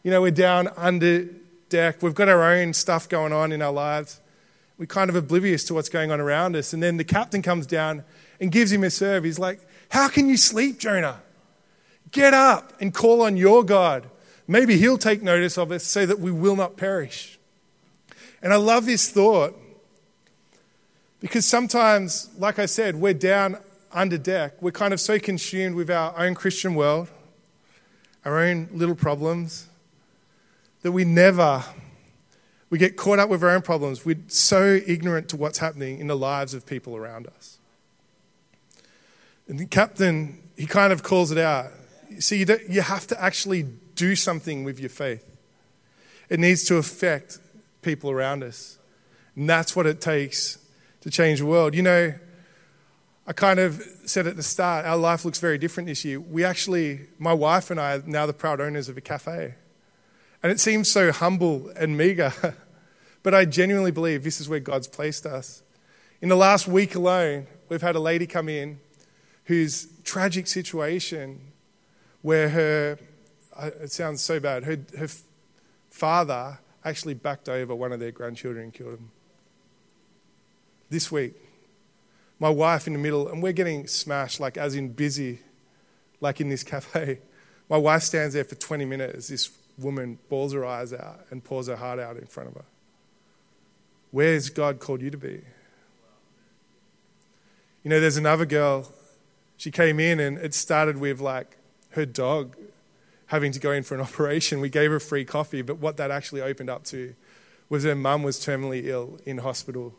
You 0.04 0.12
know, 0.12 0.22
we're 0.22 0.32
down 0.32 0.70
under 0.76 1.30
deck. 1.70 2.02
We've 2.02 2.16
got 2.16 2.30
our 2.30 2.44
own 2.44 2.74
stuff 2.74 3.08
going 3.08 3.34
on 3.34 3.52
in 3.52 3.62
our 3.62 3.72
lives. 3.72 4.20
We're 4.78 4.86
kind 4.86 5.10
of 5.10 5.16
oblivious 5.16 5.64
to 5.66 5.74
what's 5.74 5.90
going 5.90 6.12
on 6.12 6.20
around 6.20 6.56
us. 6.56 6.74
And 6.74 6.84
then 6.84 6.98
the 6.98 7.04
captain 7.04 7.42
comes 7.42 7.66
down 7.66 8.04
and 8.40 8.52
gives 8.52 8.72
him 8.72 8.84
a 8.84 8.90
serve. 8.90 9.24
He's 9.24 9.40
like, 9.40 9.60
how 9.90 10.08
can 10.08 10.28
you 10.28 10.38
sleep, 10.38 10.78
Jonah? 10.78 11.22
Get 12.12 12.34
up 12.34 12.74
and 12.80 12.94
call 12.94 13.22
on 13.22 13.38
your 13.38 13.64
God. 13.64 14.10
Maybe 14.48 14.78
he'll 14.78 14.98
take 14.98 15.22
notice 15.22 15.58
of 15.58 15.72
us 15.72 15.84
so 15.84 16.06
that 16.06 16.20
we 16.20 16.32
will 16.32 16.56
not 16.56 16.78
perish. 16.78 17.40
And 18.42 18.54
I 18.54 18.58
love 18.58 18.86
this 18.86 19.10
thought 19.10 19.56
because 21.20 21.46
sometimes, 21.46 22.30
like 22.38 22.60
I 22.60 22.66
said, 22.66 22.96
we're 22.96 23.14
down 23.14 23.58
under 23.98 24.18
deck. 24.18 24.62
We're 24.62 24.72
kind 24.72 24.94
of 24.94 25.00
so 25.00 25.18
consumed 25.18 25.76
with 25.76 25.90
our 25.90 26.18
own 26.18 26.36
Christian 26.36 26.76
world, 26.76 27.10
our 28.24 28.40
own 28.40 28.70
little 28.72 28.96
problems, 28.96 29.68
that 30.84 30.92
we 30.92 31.04
never, 31.04 31.64
we 32.70 32.78
get 32.78 32.96
caught 32.96 33.18
up 33.18 33.28
with 33.28 33.44
our 33.44 33.50
own 33.50 33.64
problems. 33.64 34.06
We're 34.06 34.20
so 34.28 34.80
ignorant 34.86 35.30
to 35.30 35.38
what's 35.38 35.58
happening 35.58 36.00
in 36.00 36.08
the 36.08 36.16
lives 36.16 36.54
of 36.54 36.66
people 36.66 36.96
around 36.96 37.26
us. 37.28 37.58
And 39.48 39.60
the 39.60 39.66
captain, 39.66 40.44
he 40.56 40.68
kind 40.68 40.94
of 40.94 41.02
calls 41.02 41.32
it 41.32 41.40
out. 41.40 41.72
See, 42.20 42.38
you, 42.38 42.60
you 42.70 42.82
have 42.82 43.08
to 43.08 43.22
actually 43.22 43.64
do 43.96 44.16
something 44.16 44.64
with 44.64 44.80
your 44.80 44.90
faith. 44.90 45.26
It 46.30 46.40
needs 46.40 46.66
to 46.66 46.76
affect 46.76 47.40
people 47.82 48.12
around 48.12 48.44
us. 48.44 48.78
And 49.36 49.50
that's 49.50 49.76
what 49.76 49.88
it 49.88 50.02
takes 50.02 50.60
to 51.02 51.10
change 51.10 51.40
the 51.40 51.46
world. 51.46 51.74
You 51.74 51.82
know, 51.82 52.14
I 53.30 53.34
kind 53.34 53.60
of 53.60 53.84
said 54.06 54.26
at 54.26 54.38
the 54.38 54.44
start, 54.44 54.86
our 54.86 54.96
life 54.96 55.26
looks 55.26 55.40
very 55.40 55.58
different 55.58 55.88
this 55.88 56.06
year. 56.06 56.18
We 56.18 56.46
actually, 56.46 57.08
my 57.20 57.34
wife 57.34 57.70
and 57.70 57.78
I 57.78 57.98
are 57.98 58.04
now 58.06 58.26
the 58.26 58.32
proud 58.32 58.62
owners 58.62 58.88
of 58.88 58.96
a 58.96 59.02
cafe. 59.02 59.56
And 60.42 60.50
it 60.50 60.62
seems 60.62 60.90
so 60.90 61.12
humble 61.12 61.70
and 61.76 61.98
meager, 61.98 62.32
but 63.24 63.34
I 63.34 63.44
genuinely 63.44 63.92
believe 63.92 64.24
this 64.24 64.40
is 64.40 64.48
where 64.48 64.62
God's 64.62 64.88
placed 64.88 65.26
us. 65.26 65.62
In 66.22 66.30
the 66.30 66.38
last 66.38 66.70
week 66.70 66.96
alone, 66.96 67.48
we've 67.68 67.82
had 67.82 67.98
a 67.98 68.00
lady 68.00 68.28
come 68.28 68.48
in 68.48 68.80
whose 69.46 69.90
tragic 70.06 70.48
situation 70.48 71.52
where 72.22 72.48
her, 72.50 73.00
it 73.60 73.92
sounds 73.92 74.22
so 74.22 74.40
bad, 74.40 74.64
her, 74.64 74.80
her 74.98 75.10
father 75.90 76.60
actually 76.86 77.14
backed 77.14 77.50
over 77.50 77.76
one 77.76 77.92
of 77.92 78.00
their 78.00 78.12
grandchildren 78.12 78.66
and 78.66 78.74
killed 78.74 78.94
him. 78.94 79.12
This 80.90 81.12
week, 81.12 81.34
my 82.40 82.50
wife 82.50 82.88
in 82.88 82.94
the 82.94 83.00
middle, 83.00 83.28
and 83.28 83.42
we're 83.42 83.54
getting 83.54 83.88
smashed, 83.88 84.40
like 84.40 84.58
as 84.58 84.76
in 84.76 84.90
busy, 84.90 85.40
like 86.22 86.40
in 86.40 86.50
this 86.50 86.64
cafe. 86.64 87.20
My 87.70 87.78
wife 87.78 88.04
stands 88.04 88.34
there 88.34 88.46
for 88.46 88.56
20 88.56 88.86
minutes 88.86 89.28
this 89.28 89.50
woman 89.78 90.20
bawls 90.30 90.54
her 90.54 90.66
eyes 90.66 90.94
out 90.94 91.26
and 91.30 91.44
pours 91.44 91.68
her 91.68 91.76
heart 91.76 92.00
out 92.00 92.16
in 92.16 92.26
front 92.26 92.50
of 92.50 92.56
her. 92.56 92.66
Where's 94.12 94.50
God 94.50 94.80
called 94.80 95.02
you 95.02 95.12
to 95.12 95.18
be? 95.18 95.42
You 97.84 97.90
know, 97.90 98.00
there's 98.00 98.18
another 98.18 98.46
girl 98.46 98.92
she 99.58 99.72
came 99.72 100.00
in 100.00 100.20
and 100.20 100.38
it 100.38 100.54
started 100.54 100.98
with 100.98 101.20
like 101.20 101.58
her 101.92 102.06
dog 102.06 102.56
having 103.28 103.52
to 103.52 103.60
go 103.60 103.72
in 103.72 103.84
for 103.84 103.96
an 103.96 104.02
operation. 104.10 104.60
We 104.60 104.70
gave 104.70 104.92
her 104.92 105.00
free 105.00 105.26
coffee, 105.26 105.62
but 105.62 105.78
what 105.78 105.98
that 105.98 106.12
actually 106.12 106.42
opened 106.42 106.70
up 106.70 106.84
to 106.86 107.16
was 107.70 107.84
her 107.84 107.96
mum 107.96 108.24
was 108.24 108.40
terminally 108.40 108.86
ill 108.86 109.20
in 109.26 109.40
hospital. 109.40 109.94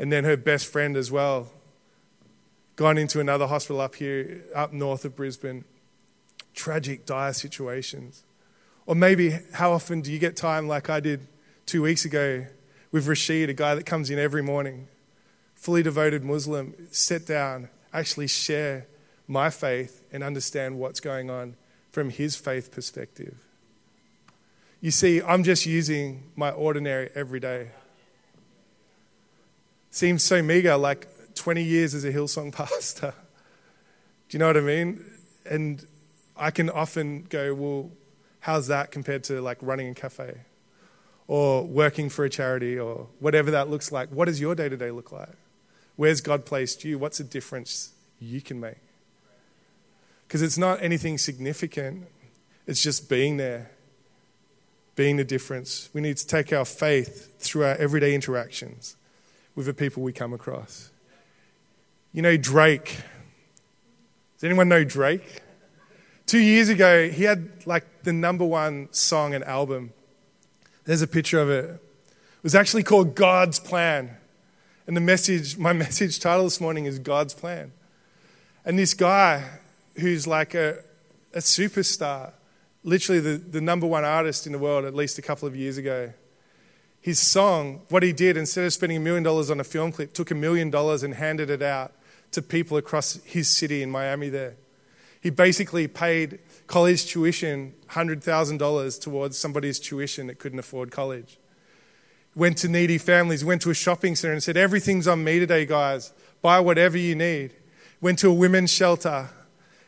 And 0.00 0.10
then 0.10 0.24
her 0.24 0.38
best 0.38 0.66
friend 0.66 0.96
as 0.96 1.12
well 1.12 1.50
gone 2.74 2.96
into 2.96 3.20
another 3.20 3.46
hospital 3.46 3.82
up 3.82 3.96
here, 3.96 4.42
up 4.56 4.72
north 4.72 5.04
of 5.04 5.14
Brisbane. 5.14 5.66
Tragic, 6.54 7.04
dire 7.04 7.34
situations. 7.34 8.24
Or 8.86 8.94
maybe 8.94 9.38
how 9.52 9.72
often 9.72 10.00
do 10.00 10.10
you 10.10 10.18
get 10.18 10.36
time 10.36 10.66
like 10.66 10.88
I 10.88 11.00
did 11.00 11.28
two 11.66 11.82
weeks 11.82 12.06
ago 12.06 12.46
with 12.90 13.06
Rashid, 13.06 13.50
a 13.50 13.52
guy 13.52 13.74
that 13.74 13.84
comes 13.84 14.08
in 14.08 14.18
every 14.18 14.42
morning, 14.42 14.88
fully 15.54 15.82
devoted 15.82 16.24
Muslim, 16.24 16.74
sit 16.90 17.26
down, 17.26 17.68
actually 17.92 18.26
share 18.26 18.86
my 19.28 19.50
faith 19.50 20.02
and 20.10 20.24
understand 20.24 20.78
what's 20.78 20.98
going 20.98 21.28
on 21.28 21.56
from 21.92 22.08
his 22.08 22.36
faith 22.36 22.72
perspective. 22.72 23.36
You 24.80 24.92
see, 24.92 25.20
I'm 25.20 25.44
just 25.44 25.66
using 25.66 26.30
my 26.34 26.50
ordinary 26.50 27.10
everyday. 27.14 27.68
Seems 29.90 30.22
so 30.22 30.40
meager, 30.40 30.76
like 30.76 31.08
20 31.34 31.62
years 31.62 31.94
as 31.94 32.04
a 32.04 32.12
Hillsong 32.12 32.52
pastor. 32.54 33.12
Do 34.28 34.36
you 34.36 34.38
know 34.38 34.46
what 34.46 34.56
I 34.56 34.60
mean? 34.60 35.04
And 35.44 35.84
I 36.36 36.50
can 36.52 36.70
often 36.70 37.26
go, 37.28 37.54
well, 37.54 37.90
how's 38.40 38.68
that 38.68 38.92
compared 38.92 39.24
to 39.24 39.40
like 39.40 39.58
running 39.60 39.88
a 39.88 39.94
cafe 39.94 40.42
or 41.26 41.64
working 41.64 42.08
for 42.08 42.24
a 42.24 42.30
charity 42.30 42.78
or 42.78 43.08
whatever 43.18 43.50
that 43.50 43.68
looks 43.68 43.90
like? 43.90 44.08
What 44.10 44.26
does 44.26 44.40
your 44.40 44.54
day 44.54 44.68
to 44.68 44.76
day 44.76 44.92
look 44.92 45.10
like? 45.10 45.34
Where's 45.96 46.20
God 46.20 46.46
placed 46.46 46.84
you? 46.84 46.98
What's 46.98 47.18
the 47.18 47.24
difference 47.24 47.92
you 48.20 48.40
can 48.40 48.60
make? 48.60 48.78
Because 50.26 50.40
it's 50.40 50.56
not 50.56 50.80
anything 50.80 51.18
significant, 51.18 52.06
it's 52.66 52.82
just 52.82 53.08
being 53.08 53.36
there, 53.36 53.72
being 54.94 55.16
the 55.16 55.24
difference. 55.24 55.88
We 55.92 56.00
need 56.00 56.16
to 56.18 56.26
take 56.26 56.52
our 56.52 56.64
faith 56.64 57.40
through 57.40 57.64
our 57.64 57.74
everyday 57.74 58.14
interactions 58.14 58.94
with 59.60 59.66
the 59.66 59.74
people 59.74 60.02
we 60.02 60.10
come 60.10 60.32
across. 60.32 60.90
You 62.14 62.22
know, 62.22 62.38
Drake. 62.38 62.96
Does 64.36 64.44
anyone 64.44 64.70
know 64.70 64.84
Drake? 64.84 65.42
Two 66.24 66.38
years 66.38 66.70
ago, 66.70 67.10
he 67.10 67.24
had 67.24 67.66
like 67.66 68.04
the 68.04 68.12
number 68.14 68.42
one 68.42 68.88
song 68.90 69.34
and 69.34 69.44
album. 69.44 69.92
There's 70.86 71.02
a 71.02 71.06
picture 71.06 71.38
of 71.38 71.50
it. 71.50 71.64
It 71.66 72.42
was 72.42 72.54
actually 72.54 72.84
called 72.84 73.14
God's 73.14 73.60
Plan. 73.60 74.16
And 74.86 74.96
the 74.96 75.02
message, 75.02 75.58
my 75.68 75.74
message 75.74 76.20
title 76.20 76.44
this 76.44 76.58
morning 76.58 76.86
is 76.86 76.98
God's 76.98 77.34
Plan. 77.34 77.72
And 78.64 78.78
this 78.78 78.94
guy 78.94 79.44
who's 80.00 80.26
like 80.26 80.54
a, 80.54 80.78
a 81.34 81.40
superstar, 81.40 82.32
literally 82.82 83.20
the, 83.20 83.36
the 83.36 83.60
number 83.60 83.86
one 83.86 84.06
artist 84.06 84.46
in 84.46 84.52
the 84.52 84.58
world 84.58 84.86
at 84.86 84.94
least 84.94 85.18
a 85.18 85.22
couple 85.22 85.46
of 85.46 85.54
years 85.54 85.76
ago, 85.76 86.14
his 87.00 87.18
song, 87.18 87.82
what 87.88 88.02
he 88.02 88.12
did, 88.12 88.36
instead 88.36 88.64
of 88.64 88.72
spending 88.72 88.98
a 88.98 89.00
million 89.00 89.22
dollars 89.22 89.50
on 89.50 89.58
a 89.58 89.64
film 89.64 89.92
clip, 89.92 90.12
took 90.12 90.30
a 90.30 90.34
million 90.34 90.70
dollars 90.70 91.02
and 91.02 91.14
handed 91.14 91.50
it 91.50 91.62
out 91.62 91.92
to 92.32 92.42
people 92.42 92.76
across 92.76 93.14
his 93.24 93.48
city 93.48 93.82
in 93.82 93.90
Miami 93.90 94.28
there. 94.28 94.56
He 95.20 95.30
basically 95.30 95.88
paid 95.88 96.38
college 96.66 97.06
tuition, 97.06 97.74
$100,000 97.90 99.00
towards 99.00 99.38
somebody's 99.38 99.78
tuition 99.78 100.26
that 100.28 100.38
couldn't 100.38 100.58
afford 100.58 100.90
college 100.90 101.38
went 102.34 102.58
to 102.58 102.68
needy 102.68 102.98
families, 102.98 103.44
went 103.44 103.62
to 103.62 103.70
a 103.70 103.74
shopping 103.74 104.14
center 104.14 104.32
and 104.32 104.42
said, 104.42 104.56
Everything's 104.56 105.08
on 105.08 105.24
me 105.24 105.38
today, 105.38 105.66
guys. 105.66 106.12
Buy 106.42 106.60
whatever 106.60 106.96
you 106.96 107.14
need. 107.14 107.54
Went 108.00 108.18
to 108.20 108.28
a 108.28 108.32
women's 108.32 108.72
shelter 108.72 109.30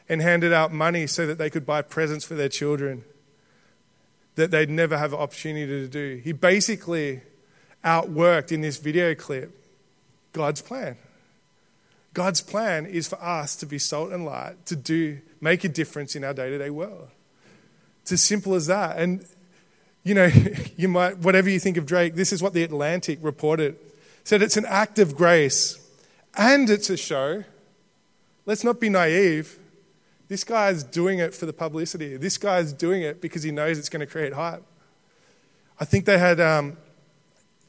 and 0.09 0.21
handed 0.21 0.53
out 0.53 0.73
money 0.73 1.07
so 1.07 1.27
that 1.27 1.39
they 1.39 1.49
could 1.49 1.65
buy 1.65 1.83
presents 1.83 2.25
for 2.25 2.35
their 2.35 2.49
children 2.49 3.05
that 4.35 4.51
they'd 4.51 4.71
never 4.71 4.97
have 4.97 5.13
an 5.13 5.19
opportunity 5.19 5.67
to 5.67 5.89
do. 5.89 6.21
He 6.23 6.33
basically 6.33 7.21
outworked 7.85 8.53
in 8.53 8.61
this 8.61 8.79
video 8.79 9.15
clip 9.15 9.59
God's 10.33 10.63
plan. 10.63 10.97
God's 12.15 12.41
plan 12.41 12.87
is 12.87 13.09
for 13.09 13.23
us 13.23 13.57
to 13.57 13.67
be 13.67 13.79
salt 13.79 14.13
and 14.13 14.25
light, 14.25 14.67
to 14.67 14.77
do 14.77 15.21
make 15.41 15.65
a 15.65 15.69
difference 15.69 16.15
in 16.15 16.25
our 16.25 16.35
day-to-day 16.35 16.71
world. 16.71 17.09
It's 18.03 18.13
as 18.13 18.23
simple 18.23 18.55
as 18.55 18.67
that. 18.67 18.99
And 18.99 19.27
you 20.05 20.15
know, 20.15 20.31
you 20.77 20.89
might, 20.89 21.19
whatever 21.19 21.49
you 21.49 21.59
think 21.59 21.77
of 21.77 21.87
Drake, 21.87 22.15
this 22.15 22.33
is 22.33 22.43
what 22.43 22.53
the 22.53 22.63
Atlantic 22.63 23.19
reported. 23.23 23.77
Said 24.25 24.43
it's 24.43 24.57
an 24.57 24.67
act 24.67 24.99
of 24.99 25.17
grace 25.17 25.79
and 26.37 26.71
it's 26.71 26.91
a 26.91 26.97
show. 26.97 27.45
Let's 28.47 28.65
not 28.65 28.81
be 28.81 28.89
naive. 28.89 29.59
This 30.33 30.45
guy's 30.45 30.83
doing 30.83 31.19
it 31.19 31.35
for 31.35 31.45
the 31.45 31.53
publicity. 31.53 32.17
This 32.17 32.39
guy's 32.39 32.73
doing 32.73 33.03
it 33.03 33.21
because 33.21 33.43
he 33.43 33.51
knows 33.51 33.79
it's 33.79 33.91
going 33.91 34.01
to 34.01 34.07
create 34.07 34.33
hype. 34.33 34.63
I 35.79 35.85
think 35.85 36.07
they 36.07 36.17
had 36.17 36.41
um, 36.41 36.79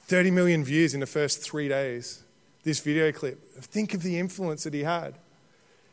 30 0.03 0.31
million 0.31 0.63
views 0.63 0.93
in 0.93 1.01
the 1.01 1.05
first 1.05 1.41
three 1.41 1.67
days, 1.67 2.23
this 2.63 2.79
video 2.79 3.11
clip. 3.11 3.53
Think 3.55 3.93
of 3.93 4.01
the 4.01 4.17
influence 4.17 4.63
that 4.63 4.73
he 4.73 4.83
had. 4.83 5.15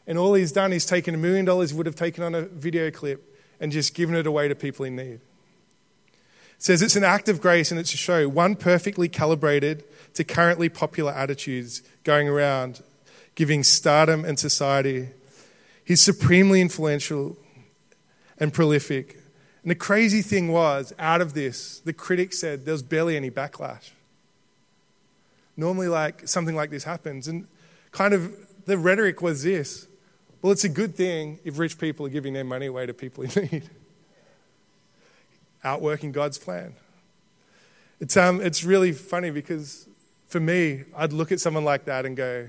And 0.06 0.16
all 0.16 0.34
he's 0.34 0.52
done 0.52 0.72
is 0.72 0.86
taken 0.86 1.12
a 1.12 1.18
million 1.18 1.44
dollars 1.44 1.72
he 1.72 1.76
would 1.76 1.86
have 1.86 1.96
taken 1.96 2.22
on 2.22 2.36
a 2.36 2.42
video 2.42 2.92
clip 2.92 3.36
and 3.58 3.72
just 3.72 3.92
given 3.92 4.14
it 4.14 4.28
away 4.28 4.46
to 4.46 4.54
people 4.54 4.84
in 4.84 4.94
need. 4.94 5.14
It 5.14 5.20
says 6.58 6.82
it's 6.82 6.94
an 6.94 7.02
act 7.02 7.28
of 7.28 7.40
grace 7.40 7.72
and 7.72 7.80
it's 7.80 7.92
a 7.94 7.96
show, 7.96 8.28
one 8.28 8.54
perfectly 8.54 9.08
calibrated 9.08 9.82
to 10.14 10.22
currently 10.22 10.68
popular 10.68 11.10
attitudes 11.10 11.82
going 12.04 12.28
around, 12.28 12.80
giving 13.34 13.64
stardom 13.64 14.24
and 14.24 14.38
society. 14.38 15.08
He's 15.90 16.00
supremely 16.00 16.60
influential 16.60 17.36
and 18.38 18.54
prolific. 18.54 19.18
And 19.62 19.72
the 19.72 19.74
crazy 19.74 20.22
thing 20.22 20.52
was, 20.52 20.92
out 21.00 21.20
of 21.20 21.34
this, 21.34 21.80
the 21.80 21.92
critics 21.92 22.38
said 22.38 22.64
there 22.64 22.70
was 22.70 22.84
barely 22.84 23.16
any 23.16 23.28
backlash. 23.28 23.90
Normally, 25.56 25.88
like 25.88 26.28
something 26.28 26.54
like 26.54 26.70
this 26.70 26.84
happens, 26.84 27.26
and 27.26 27.48
kind 27.90 28.14
of 28.14 28.36
the 28.66 28.78
rhetoric 28.78 29.20
was 29.20 29.42
this: 29.42 29.88
well, 30.42 30.52
it's 30.52 30.62
a 30.62 30.68
good 30.68 30.94
thing 30.94 31.40
if 31.42 31.58
rich 31.58 31.76
people 31.76 32.06
are 32.06 32.08
giving 32.08 32.34
their 32.34 32.44
money 32.44 32.66
away 32.66 32.86
to 32.86 32.94
people 32.94 33.24
in 33.24 33.48
need. 33.50 33.68
Outworking 35.64 36.12
God's 36.12 36.38
plan. 36.38 36.76
It's, 37.98 38.16
um, 38.16 38.40
it's 38.40 38.62
really 38.62 38.92
funny 38.92 39.32
because 39.32 39.88
for 40.28 40.38
me, 40.38 40.84
I'd 40.96 41.12
look 41.12 41.32
at 41.32 41.40
someone 41.40 41.64
like 41.64 41.86
that 41.86 42.06
and 42.06 42.16
go, 42.16 42.48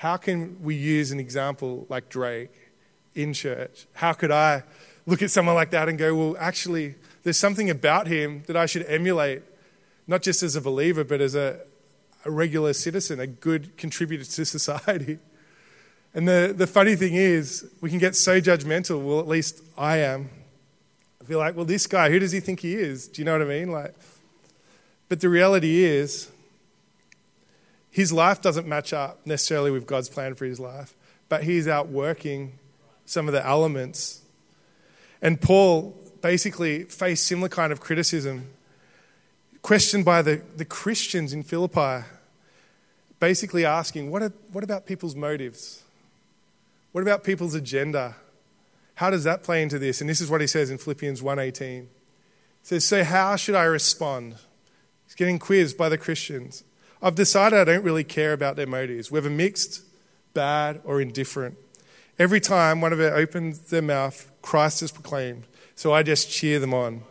how 0.00 0.16
can 0.16 0.56
we 0.62 0.74
use 0.74 1.10
an 1.10 1.20
example 1.20 1.84
like 1.90 2.08
Drake 2.08 2.72
in 3.14 3.34
church? 3.34 3.86
How 3.92 4.14
could 4.14 4.30
I 4.30 4.62
look 5.04 5.20
at 5.20 5.30
someone 5.30 5.54
like 5.54 5.72
that 5.72 5.90
and 5.90 5.98
go, 5.98 6.14
well, 6.14 6.36
actually, 6.40 6.94
there's 7.22 7.36
something 7.36 7.68
about 7.68 8.06
him 8.06 8.42
that 8.46 8.56
I 8.56 8.64
should 8.64 8.86
emulate, 8.86 9.42
not 10.06 10.22
just 10.22 10.42
as 10.42 10.56
a 10.56 10.60
believer, 10.62 11.04
but 11.04 11.20
as 11.20 11.34
a, 11.34 11.60
a 12.24 12.30
regular 12.30 12.72
citizen, 12.72 13.20
a 13.20 13.26
good 13.26 13.76
contributor 13.76 14.24
to 14.24 14.44
society. 14.46 15.18
And 16.12 16.26
the, 16.26 16.52
the 16.56 16.66
funny 16.66 16.96
thing 16.96 17.14
is, 17.14 17.70
we 17.80 17.88
can 17.88 18.00
get 18.00 18.16
so 18.16 18.40
judgmental. 18.40 19.00
Well, 19.00 19.20
at 19.20 19.28
least 19.28 19.62
I 19.78 19.98
am. 19.98 20.28
I 21.22 21.24
feel 21.24 21.38
like, 21.38 21.54
well, 21.54 21.64
this 21.64 21.86
guy, 21.86 22.10
who 22.10 22.18
does 22.18 22.32
he 22.32 22.40
think 22.40 22.58
he 22.58 22.74
is? 22.74 23.06
Do 23.06 23.22
you 23.22 23.26
know 23.26 23.38
what 23.38 23.42
I 23.42 23.44
mean? 23.44 23.70
Like, 23.70 23.94
but 25.08 25.20
the 25.20 25.28
reality 25.28 25.84
is, 25.84 26.28
his 27.90 28.12
life 28.12 28.40
doesn't 28.40 28.66
match 28.66 28.92
up 28.92 29.26
necessarily 29.26 29.70
with 29.70 29.86
God's 29.86 30.08
plan 30.08 30.34
for 30.34 30.44
his 30.44 30.60
life, 30.60 30.94
but 31.28 31.44
he's 31.44 31.66
out 31.66 31.88
working 31.88 32.58
some 33.04 33.26
of 33.26 33.34
the 33.34 33.44
elements. 33.44 34.22
And 35.20 35.40
Paul 35.40 35.96
basically 36.22 36.84
faced 36.84 37.26
similar 37.26 37.48
kind 37.48 37.72
of 37.72 37.80
criticism, 37.80 38.48
questioned 39.62 40.04
by 40.04 40.22
the, 40.22 40.42
the 40.56 40.64
Christians 40.64 41.32
in 41.32 41.42
Philippi, 41.42 42.04
basically 43.18 43.64
asking, 43.64 44.10
what, 44.10 44.22
are, 44.22 44.32
what 44.52 44.62
about 44.62 44.86
people's 44.86 45.16
motives? 45.16 45.82
What 46.92 47.02
about 47.02 47.24
people's 47.24 47.54
agenda? 47.54 48.16
How 48.94 49.10
does 49.10 49.24
that 49.24 49.42
play 49.42 49.62
into 49.62 49.78
this? 49.78 50.00
And 50.00 50.10
this 50.10 50.20
is 50.20 50.28
what 50.30 50.40
he 50.40 50.46
says 50.46 50.70
in 50.70 50.78
Philippians 50.78 51.22
1:18. 51.22 51.82
He 51.82 51.88
says, 52.62 52.84
"So 52.84 53.04
how 53.04 53.36
should 53.36 53.54
I 53.54 53.64
respond?" 53.64 54.34
He's 55.06 55.14
getting 55.14 55.38
quizzed 55.38 55.78
by 55.78 55.88
the 55.88 55.96
Christians. 55.96 56.64
I've 57.02 57.14
decided 57.14 57.58
I 57.58 57.64
don't 57.64 57.84
really 57.84 58.04
care 58.04 58.32
about 58.32 58.56
their 58.56 58.66
motives, 58.66 59.10
whether 59.10 59.30
mixed, 59.30 59.82
bad, 60.34 60.80
or 60.84 61.00
indifferent. 61.00 61.56
Every 62.18 62.40
time 62.40 62.80
one 62.80 62.92
of 62.92 62.98
them 62.98 63.14
opens 63.14 63.60
their 63.70 63.82
mouth, 63.82 64.30
Christ 64.42 64.82
is 64.82 64.92
proclaimed. 64.92 65.44
So 65.74 65.94
I 65.94 66.02
just 66.02 66.30
cheer 66.30 66.58
them 66.58 66.74
on. 66.74 67.02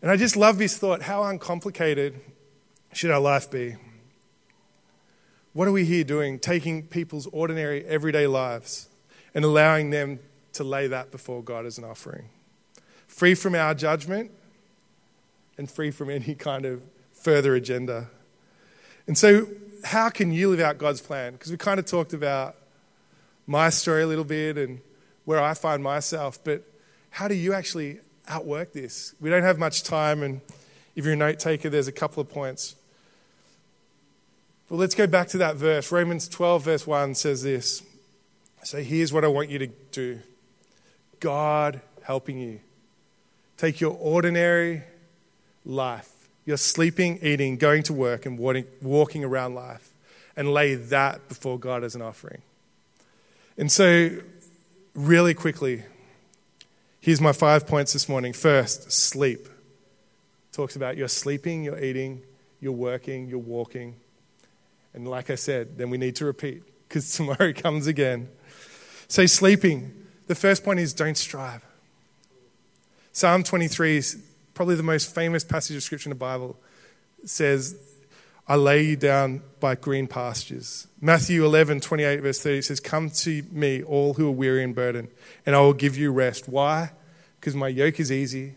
And 0.00 0.10
I 0.10 0.16
just 0.16 0.36
love 0.36 0.56
this 0.56 0.78
thought 0.78 1.02
how 1.02 1.24
uncomplicated 1.24 2.20
should 2.92 3.10
our 3.10 3.20
life 3.20 3.50
be? 3.50 3.76
What 5.52 5.68
are 5.68 5.72
we 5.72 5.84
here 5.84 6.04
doing? 6.04 6.38
Taking 6.38 6.86
people's 6.86 7.26
ordinary, 7.26 7.84
everyday 7.84 8.26
lives 8.26 8.88
and 9.34 9.44
allowing 9.44 9.90
them 9.90 10.18
to 10.54 10.64
lay 10.64 10.86
that 10.86 11.10
before 11.10 11.42
God 11.42 11.66
as 11.66 11.78
an 11.78 11.84
offering. 11.84 12.28
Free 13.06 13.34
from 13.34 13.54
our 13.54 13.74
judgment 13.74 14.30
and 15.58 15.70
free 15.70 15.90
from 15.90 16.10
any 16.10 16.34
kind 16.34 16.64
of 16.64 16.82
further 17.12 17.54
agenda. 17.54 18.08
And 19.06 19.16
so, 19.16 19.48
how 19.84 20.10
can 20.10 20.32
you 20.32 20.50
live 20.50 20.60
out 20.60 20.78
God's 20.78 21.00
plan? 21.00 21.32
Because 21.32 21.50
we 21.50 21.56
kind 21.56 21.80
of 21.80 21.86
talked 21.86 22.12
about 22.12 22.56
my 23.46 23.70
story 23.70 24.02
a 24.02 24.06
little 24.06 24.24
bit 24.24 24.58
and 24.58 24.80
where 25.24 25.42
I 25.42 25.54
find 25.54 25.82
myself, 25.82 26.42
but 26.44 26.62
how 27.10 27.28
do 27.28 27.34
you 27.34 27.52
actually 27.52 28.00
outwork 28.28 28.72
this? 28.72 29.14
We 29.20 29.30
don't 29.30 29.42
have 29.42 29.58
much 29.58 29.82
time, 29.82 30.22
and 30.22 30.40
if 30.94 31.04
you're 31.04 31.14
a 31.14 31.16
note 31.16 31.38
taker, 31.38 31.70
there's 31.70 31.88
a 31.88 31.92
couple 31.92 32.20
of 32.20 32.28
points 32.28 32.76
well, 34.70 34.78
let's 34.78 34.94
go 34.94 35.08
back 35.08 35.26
to 35.28 35.38
that 35.38 35.56
verse. 35.56 35.90
Romans 35.90 36.28
12, 36.28 36.62
verse 36.62 36.86
1 36.86 37.16
says 37.16 37.42
this. 37.42 37.82
So 38.62 38.80
here's 38.80 39.12
what 39.12 39.24
I 39.24 39.28
want 39.28 39.50
you 39.50 39.58
to 39.58 39.66
do 39.66 40.20
God 41.18 41.80
helping 42.02 42.38
you. 42.38 42.60
Take 43.56 43.80
your 43.80 43.96
ordinary 44.00 44.84
life, 45.66 46.09
your 46.50 46.56
sleeping, 46.56 47.20
eating, 47.22 47.56
going 47.56 47.84
to 47.84 47.92
work, 47.92 48.26
and 48.26 48.36
walking 48.82 49.22
around 49.22 49.54
life, 49.54 49.92
and 50.36 50.52
lay 50.52 50.74
that 50.74 51.28
before 51.28 51.60
God 51.60 51.84
as 51.84 51.94
an 51.94 52.02
offering. 52.02 52.42
And 53.56 53.70
so, 53.70 54.10
really 54.92 55.32
quickly, 55.32 55.84
here's 57.00 57.20
my 57.20 57.30
five 57.30 57.68
points 57.68 57.92
this 57.92 58.08
morning. 58.08 58.32
First, 58.32 58.90
sleep. 58.90 59.48
Talks 60.50 60.74
about 60.74 60.96
you're 60.96 61.06
sleeping, 61.06 61.62
you're 61.62 61.78
eating, 61.78 62.20
you're 62.60 62.72
working, 62.72 63.28
you're 63.28 63.38
walking. 63.38 63.94
And 64.92 65.06
like 65.06 65.30
I 65.30 65.36
said, 65.36 65.78
then 65.78 65.88
we 65.88 65.98
need 65.98 66.16
to 66.16 66.24
repeat 66.24 66.64
because 66.88 67.12
tomorrow 67.16 67.52
comes 67.52 67.86
again. 67.86 68.28
So, 69.06 69.24
sleeping. 69.26 69.94
The 70.26 70.34
first 70.34 70.64
point 70.64 70.80
is 70.80 70.92
don't 70.92 71.16
strive. 71.16 71.64
Psalm 73.12 73.44
23 73.44 73.96
is 73.98 74.29
probably 74.60 74.74
the 74.74 74.82
most 74.82 75.14
famous 75.14 75.42
passage 75.42 75.74
of 75.74 75.82
scripture 75.82 76.10
in 76.10 76.10
the 76.10 76.22
Bible. 76.22 76.54
Says, 77.24 77.76
I 78.46 78.56
lay 78.56 78.82
you 78.82 78.94
down 78.94 79.40
by 79.58 79.74
green 79.74 80.06
pastures. 80.06 80.86
Matthew 81.00 81.46
11, 81.46 81.80
28, 81.80 82.20
verse 82.20 82.42
30 82.42 82.60
says, 82.60 82.78
Come 82.78 83.08
to 83.08 83.42
me, 83.50 83.82
all 83.82 84.12
who 84.12 84.28
are 84.28 84.32
weary 84.32 84.62
and 84.62 84.74
burdened, 84.74 85.08
and 85.46 85.56
I 85.56 85.60
will 85.60 85.72
give 85.72 85.96
you 85.96 86.12
rest. 86.12 86.46
Why? 86.46 86.90
Because 87.40 87.54
my 87.54 87.68
yoke 87.68 88.00
is 88.00 88.12
easy 88.12 88.56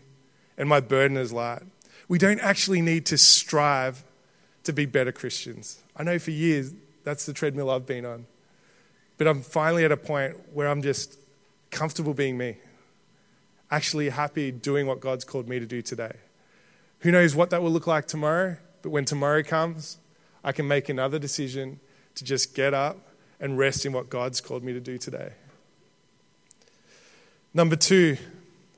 and 0.58 0.68
my 0.68 0.78
burden 0.78 1.16
is 1.16 1.32
light. 1.32 1.62
We 2.06 2.18
don't 2.18 2.40
actually 2.40 2.82
need 2.82 3.06
to 3.06 3.16
strive 3.16 4.04
to 4.64 4.74
be 4.74 4.84
better 4.84 5.10
Christians. 5.10 5.80
I 5.96 6.02
know 6.02 6.18
for 6.18 6.32
years 6.32 6.74
that's 7.04 7.24
the 7.24 7.32
treadmill 7.32 7.70
I've 7.70 7.86
been 7.86 8.04
on. 8.04 8.26
But 9.16 9.26
I'm 9.26 9.40
finally 9.40 9.86
at 9.86 9.90
a 9.90 9.96
point 9.96 10.36
where 10.52 10.68
I'm 10.68 10.82
just 10.82 11.18
comfortable 11.70 12.12
being 12.12 12.36
me, 12.36 12.58
actually 13.70 14.10
happy 14.10 14.50
doing 14.50 14.86
what 14.86 15.00
God's 15.00 15.24
called 15.24 15.48
me 15.48 15.58
to 15.58 15.66
do 15.66 15.82
today. 15.82 16.12
Who 17.00 17.10
knows 17.10 17.34
what 17.34 17.50
that 17.50 17.62
will 17.62 17.70
look 17.70 17.86
like 17.86 18.06
tomorrow, 18.06 18.56
but 18.82 18.90
when 18.90 19.04
tomorrow 19.04 19.42
comes, 19.42 19.98
I 20.42 20.52
can 20.52 20.68
make 20.68 20.88
another 20.88 21.18
decision 21.18 21.80
to 22.14 22.24
just 22.24 22.54
get 22.54 22.74
up 22.74 22.96
and 23.40 23.58
rest 23.58 23.84
in 23.84 23.92
what 23.92 24.08
God's 24.08 24.40
called 24.40 24.62
me 24.62 24.72
to 24.72 24.80
do 24.80 24.98
today. 24.98 25.32
Number 27.52 27.76
two, 27.76 28.16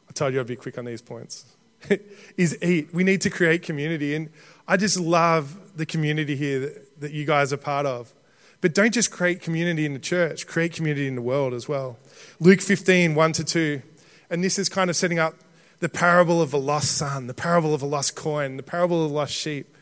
I 0.09 0.13
told 0.13 0.35
you 0.35 0.41
I'd 0.41 0.47
be 0.47 0.57
quick 0.57 0.79
on 0.79 0.85
these 0.85 1.03
points, 1.03 1.47
is 2.37 2.59
eat. 2.63 2.93
We 2.93 3.05
need 3.05 3.21
to 3.23 3.31
create 3.31 3.63
community. 3.63 4.15
And 4.15 4.31
I 4.69 4.77
just 4.77 4.99
love 4.99 5.77
the 5.77 5.87
community 5.87 6.37
here 6.37 6.61
that, 6.61 7.01
that 7.01 7.13
you 7.13 7.25
guys 7.25 7.53
are 7.53 7.59
part 7.59 7.87
of. 7.87 8.13
But 8.61 8.75
don't 8.75 8.93
just 8.93 9.11
create 9.11 9.41
community 9.41 9.87
in 9.87 9.93
the 9.93 9.99
church, 9.99 10.47
create 10.47 10.73
community 10.73 11.07
in 11.07 11.15
the 11.15 11.23
world 11.23 11.55
as 11.55 11.69
well. 11.69 11.99
Luke 12.41 12.61
15, 12.61 13.15
1 13.15 13.33
to 13.33 13.45
2. 13.45 13.83
And 14.31 14.43
this 14.43 14.59
is 14.59 14.69
kind 14.69 14.91
of 14.91 14.97
setting 14.97 15.19
up 15.19 15.35
the 15.81 15.89
parable 15.89 16.41
of 16.41 16.51
the 16.51 16.59
lost 16.59 16.97
son, 16.97 17.27
the 17.27 17.35
parable 17.35 17.75
of 17.75 17.81
the 17.81 17.87
lost 17.87 18.17
coin, 18.17 18.57
the 18.57 18.63
parable 18.63 19.05
of 19.05 19.11
the 19.11 19.17
lost 19.17 19.35
sheep. 19.35 19.75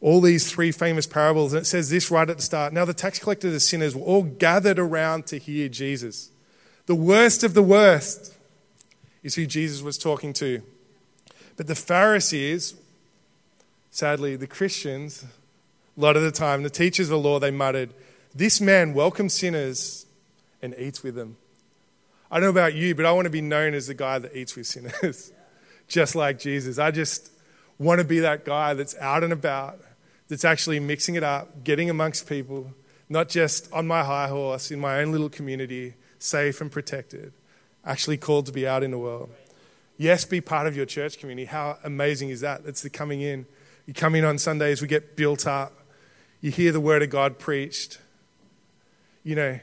All 0.00 0.20
these 0.20 0.50
three 0.50 0.70
famous 0.70 1.06
parables. 1.06 1.52
And 1.52 1.62
it 1.62 1.66
says 1.66 1.88
this 1.88 2.10
right 2.10 2.28
at 2.28 2.36
the 2.36 2.42
start. 2.42 2.72
Now, 2.72 2.84
the 2.84 2.92
tax 2.92 3.18
collectors 3.18 3.52
and 3.52 3.62
sinners 3.62 3.96
were 3.96 4.02
all 4.02 4.22
gathered 4.22 4.78
around 4.78 5.26
to 5.26 5.38
hear 5.38 5.68
Jesus. 5.68 6.30
The 6.86 6.94
worst 6.94 7.42
of 7.42 7.54
the 7.54 7.62
worst 7.62 8.34
is 9.22 9.34
who 9.34 9.46
Jesus 9.46 9.80
was 9.80 9.96
talking 9.96 10.34
to. 10.34 10.62
But 11.56 11.68
the 11.68 11.74
Pharisees 11.74 12.74
Sadly, 13.94 14.34
the 14.34 14.48
Christians, 14.48 15.24
a 15.96 16.00
lot 16.00 16.16
of 16.16 16.24
the 16.24 16.32
time, 16.32 16.64
the 16.64 16.68
teachers 16.68 17.06
of 17.06 17.10
the 17.10 17.18
law, 17.18 17.38
they 17.38 17.52
muttered, 17.52 17.94
This 18.34 18.60
man 18.60 18.92
welcomes 18.92 19.34
sinners 19.34 20.04
and 20.60 20.74
eats 20.76 21.04
with 21.04 21.14
them. 21.14 21.36
I 22.34 22.38
don't 22.40 22.52
know 22.52 22.60
about 22.60 22.74
you, 22.74 22.96
but 22.96 23.06
I 23.06 23.12
want 23.12 23.26
to 23.26 23.30
be 23.30 23.40
known 23.40 23.74
as 23.74 23.86
the 23.86 23.94
guy 23.94 24.18
that 24.18 24.34
eats 24.34 24.56
with 24.56 24.66
sinners, 24.66 25.30
just 25.86 26.16
like 26.16 26.40
Jesus. 26.40 26.80
I 26.80 26.90
just 26.90 27.30
want 27.78 28.00
to 28.00 28.04
be 28.04 28.18
that 28.18 28.44
guy 28.44 28.74
that's 28.74 28.96
out 28.96 29.22
and 29.22 29.32
about, 29.32 29.78
that's 30.26 30.44
actually 30.44 30.80
mixing 30.80 31.14
it 31.14 31.22
up, 31.22 31.62
getting 31.62 31.88
amongst 31.88 32.28
people, 32.28 32.72
not 33.08 33.28
just 33.28 33.72
on 33.72 33.86
my 33.86 34.02
high 34.02 34.26
horse 34.26 34.72
in 34.72 34.80
my 34.80 35.00
own 35.00 35.12
little 35.12 35.28
community, 35.28 35.94
safe 36.18 36.60
and 36.60 36.72
protected, 36.72 37.32
actually 37.84 38.16
called 38.16 38.46
to 38.46 38.52
be 38.52 38.66
out 38.66 38.82
in 38.82 38.90
the 38.90 38.98
world. 38.98 39.30
Yes, 39.96 40.24
be 40.24 40.40
part 40.40 40.66
of 40.66 40.76
your 40.76 40.86
church 40.86 41.20
community. 41.20 41.46
How 41.46 41.78
amazing 41.84 42.30
is 42.30 42.40
that? 42.40 42.62
It's 42.66 42.82
the 42.82 42.90
coming 42.90 43.20
in. 43.20 43.46
You 43.86 43.94
come 43.94 44.16
in 44.16 44.24
on 44.24 44.38
Sundays, 44.38 44.82
we 44.82 44.88
get 44.88 45.14
built 45.14 45.46
up. 45.46 45.72
You 46.40 46.50
hear 46.50 46.72
the 46.72 46.80
word 46.80 47.04
of 47.04 47.10
God 47.10 47.38
preached. 47.38 48.00
You 49.22 49.36
know, 49.36 49.60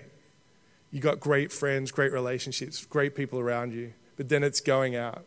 you 0.91 0.99
got 0.99 1.19
great 1.19 1.51
friends, 1.51 1.91
great 1.91 2.11
relationships, 2.11 2.85
great 2.85 3.15
people 3.15 3.39
around 3.39 3.73
you. 3.73 3.93
But 4.17 4.29
then 4.29 4.43
it's 4.43 4.59
going 4.59 4.95
out. 4.95 5.25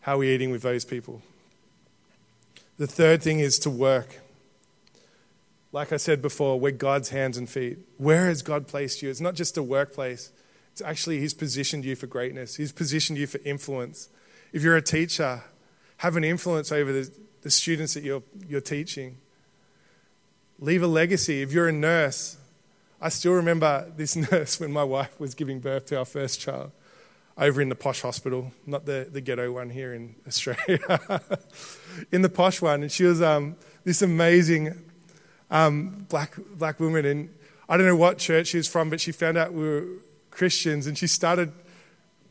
How 0.00 0.14
are 0.14 0.18
we 0.18 0.32
eating 0.32 0.50
with 0.50 0.62
those 0.62 0.84
people? 0.84 1.22
The 2.78 2.86
third 2.86 3.22
thing 3.22 3.40
is 3.40 3.58
to 3.60 3.70
work. 3.70 4.20
Like 5.72 5.92
I 5.92 5.96
said 5.96 6.22
before, 6.22 6.60
we're 6.60 6.72
God's 6.72 7.08
hands 7.08 7.36
and 7.36 7.48
feet. 7.48 7.78
Where 7.96 8.26
has 8.26 8.42
God 8.42 8.68
placed 8.68 9.02
you? 9.02 9.10
It's 9.10 9.20
not 9.20 9.34
just 9.34 9.56
a 9.56 9.62
workplace, 9.62 10.30
it's 10.72 10.82
actually 10.82 11.20
He's 11.20 11.34
positioned 11.34 11.84
you 11.84 11.96
for 11.96 12.06
greatness, 12.06 12.56
He's 12.56 12.72
positioned 12.72 13.18
you 13.18 13.26
for 13.26 13.40
influence. 13.44 14.08
If 14.52 14.62
you're 14.62 14.76
a 14.76 14.82
teacher, 14.82 15.42
have 15.98 16.16
an 16.16 16.24
influence 16.24 16.70
over 16.70 16.92
the, 16.92 17.10
the 17.42 17.50
students 17.50 17.94
that 17.94 18.04
you're, 18.04 18.22
you're 18.48 18.60
teaching. 18.60 19.16
Leave 20.58 20.82
a 20.82 20.86
legacy. 20.86 21.42
If 21.42 21.52
you're 21.52 21.68
a 21.68 21.72
nurse, 21.72 22.36
I 23.00 23.08
still 23.10 23.32
remember 23.32 23.90
this 23.96 24.16
nurse 24.32 24.58
when 24.60 24.72
my 24.72 24.84
wife 24.84 25.18
was 25.20 25.34
giving 25.34 25.60
birth 25.60 25.86
to 25.86 25.98
our 25.98 26.04
first 26.04 26.40
child 26.40 26.72
over 27.38 27.60
in 27.60 27.68
the 27.68 27.74
posh 27.74 28.00
hospital, 28.00 28.52
not 28.64 28.86
the, 28.86 29.08
the 29.10 29.20
ghetto 29.20 29.52
one 29.52 29.68
here 29.68 29.92
in 29.92 30.14
Australia, 30.26 31.20
in 32.12 32.22
the 32.22 32.28
posh 32.28 32.62
one. 32.62 32.82
And 32.82 32.90
she 32.90 33.04
was 33.04 33.20
um, 33.20 33.56
this 33.84 34.00
amazing 34.00 34.90
um, 35.50 36.06
black, 36.08 36.36
black 36.54 36.80
woman. 36.80 37.04
And 37.04 37.34
I 37.68 37.76
don't 37.76 37.86
know 37.86 37.96
what 37.96 38.18
church 38.18 38.48
she 38.48 38.56
was 38.56 38.68
from, 38.68 38.88
but 38.88 39.00
she 39.00 39.12
found 39.12 39.36
out 39.36 39.52
we 39.52 39.62
were 39.64 39.86
Christians 40.30 40.86
and 40.86 40.96
she 40.96 41.06
started 41.06 41.52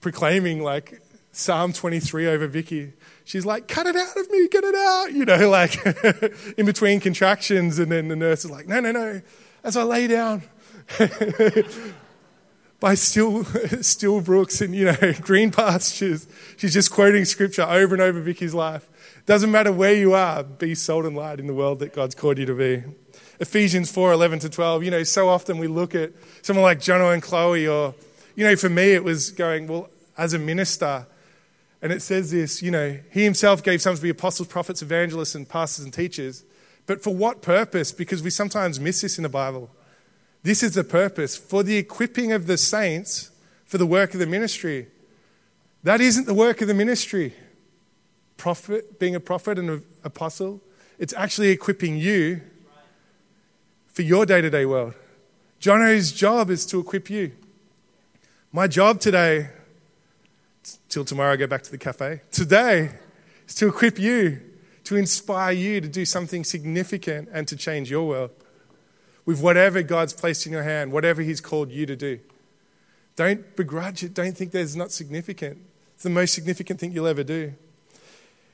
proclaiming 0.02 0.64
like 0.64 1.02
Psalm 1.32 1.72
23 1.72 2.28
over 2.28 2.48
Vicky. 2.48 2.94
She's 3.26 3.46
like, 3.46 3.68
cut 3.68 3.86
it 3.86 3.96
out 3.96 4.18
of 4.18 4.32
me, 4.32 4.48
get 4.48 4.64
it 4.64 4.76
out, 4.76 5.14
you 5.14 5.26
know, 5.26 5.50
like 5.52 5.76
in 6.58 6.66
between 6.66 7.00
contractions. 7.00 7.78
And 7.78 7.92
then 7.92 8.08
the 8.08 8.16
nurse 8.16 8.44
is 8.44 8.50
like, 8.50 8.68
no, 8.68 8.80
no, 8.80 8.92
no, 8.92 9.22
as 9.64 9.78
I 9.78 9.84
lay 9.84 10.08
down. 10.08 10.42
by 12.80 12.94
still, 12.94 13.44
still 13.82 14.22
brooks 14.22 14.62
and 14.62 14.76
you 14.76 14.86
know 14.86 15.14
green 15.22 15.52
pastures. 15.52 16.28
She's 16.58 16.74
just 16.74 16.92
quoting 16.92 17.26
scripture 17.26 17.64
over 17.64 17.96
and 17.96 18.02
over 18.02 18.22
Vicky's 18.22 18.54
life. 18.54 18.88
Doesn't 19.26 19.52
matter 19.52 19.72
where 19.72 19.94
you 19.94 20.14
are, 20.14 20.44
be 20.44 20.76
salt 20.76 21.06
and 21.06 21.16
light 21.16 21.40
in 21.40 21.48
the 21.48 21.54
world 21.54 21.80
that 21.80 21.94
God's 21.94 22.14
called 22.16 22.38
you 22.38 22.46
to 22.46 22.54
be. 22.54 22.84
Ephesians 23.40 23.92
4 23.92 24.14
11 24.14 24.40
to 24.40 24.50
12. 24.50 24.84
You 24.84 24.92
know, 24.92 25.04
so 25.04 25.28
often 25.30 25.58
we 25.58 25.68
look 25.68 25.96
at 25.96 26.12
someone 26.42 26.64
like 26.64 26.80
Jono 26.80 27.14
and 27.14 27.22
Chloe, 27.22 27.68
or, 27.68 27.96
you 28.36 28.46
know, 28.46 28.56
for 28.56 28.70
me 28.70 28.92
it 28.92 29.04
was 29.04 29.32
going, 29.32 29.68
well, 29.68 29.90
as 30.18 30.34
a 30.34 30.40
minister, 30.40 31.08
and 31.82 31.92
it 31.92 32.02
says 32.02 32.32
this, 32.32 32.62
you 32.62 32.72
know, 32.72 32.98
he 33.12 33.24
himself 33.24 33.62
gave 33.62 33.82
some 33.82 33.96
to 33.96 34.02
be 34.02 34.10
apostles, 34.10 34.48
prophets, 34.48 34.82
evangelists, 34.82 35.36
and 35.36 35.48
pastors 35.48 35.86
and 35.86 35.94
teachers. 35.94 36.44
But 36.86 37.04
for 37.04 37.14
what 37.14 37.42
purpose? 37.42 37.92
Because 37.92 38.24
we 38.24 38.30
sometimes 38.30 38.80
miss 38.80 39.02
this 39.02 39.18
in 39.18 39.24
the 39.24 39.30
Bible. 39.30 39.70
This 40.46 40.62
is 40.62 40.76
the 40.76 40.84
purpose 40.84 41.36
for 41.36 41.64
the 41.64 41.76
equipping 41.76 42.32
of 42.32 42.46
the 42.46 42.56
saints 42.56 43.32
for 43.66 43.80
the 43.80 43.86
work 43.88 44.14
of 44.14 44.20
the 44.20 44.28
ministry. 44.28 44.86
That 45.82 46.02
isn't 46.02 46.28
the 46.28 46.36
work 46.36 46.62
of 46.62 46.68
the 46.68 46.76
ministry. 46.76 47.34
Prophet, 48.38 49.00
being 49.00 49.16
a 49.16 49.20
prophet 49.20 49.58
and 49.58 49.72
an 49.72 49.84
apostle, 50.04 50.62
it's 51.00 51.14
actually 51.14 51.50
equipping 51.50 51.98
you 51.98 52.42
for 53.88 54.04
your 54.04 54.28
day 54.28 54.40
to 54.40 54.52
day 54.52 54.68
world. 54.68 54.94
Jono's 55.58 56.12
job 56.12 56.52
is 56.52 56.68
to 56.68 56.80
equip 56.80 57.10
you. 57.10 57.32
My 58.52 58.68
job 58.68 59.00
today, 59.00 59.50
till 60.90 61.06
tomorrow 61.06 61.34
I 61.34 61.38
go 61.38 61.48
back 61.48 61.64
to 61.64 61.72
the 61.72 61.80
cafe, 61.80 62.22
today 62.30 62.92
is 63.48 63.56
to 63.56 63.68
equip 63.68 63.98
you, 63.98 64.42
to 64.84 64.96
inspire 64.96 65.54
you 65.54 65.82
to 65.82 65.88
do 65.88 66.06
something 66.06 66.44
significant 66.44 67.30
and 67.32 67.48
to 67.48 67.56
change 67.56 67.90
your 67.90 68.08
world 68.08 68.45
with 69.26 69.42
whatever 69.42 69.82
God's 69.82 70.14
placed 70.14 70.46
in 70.46 70.52
your 70.52 70.64
hand, 70.64 70.92
whatever 70.92 71.22
He's 71.22 71.42
called 71.42 71.72
you 71.72 71.86
to 71.86 71.96
do. 71.96 72.20
Don't 73.16 73.56
begrudge 73.56 74.04
it. 74.04 74.14
Don't 74.14 74.36
think 74.36 74.52
that 74.52 74.62
it's 74.62 74.76
not 74.76 74.92
significant. 74.92 75.58
It's 75.94 76.04
the 76.04 76.10
most 76.10 76.34
significant 76.34 76.80
thing 76.80 76.92
you'll 76.92 77.08
ever 77.08 77.24
do. 77.24 77.54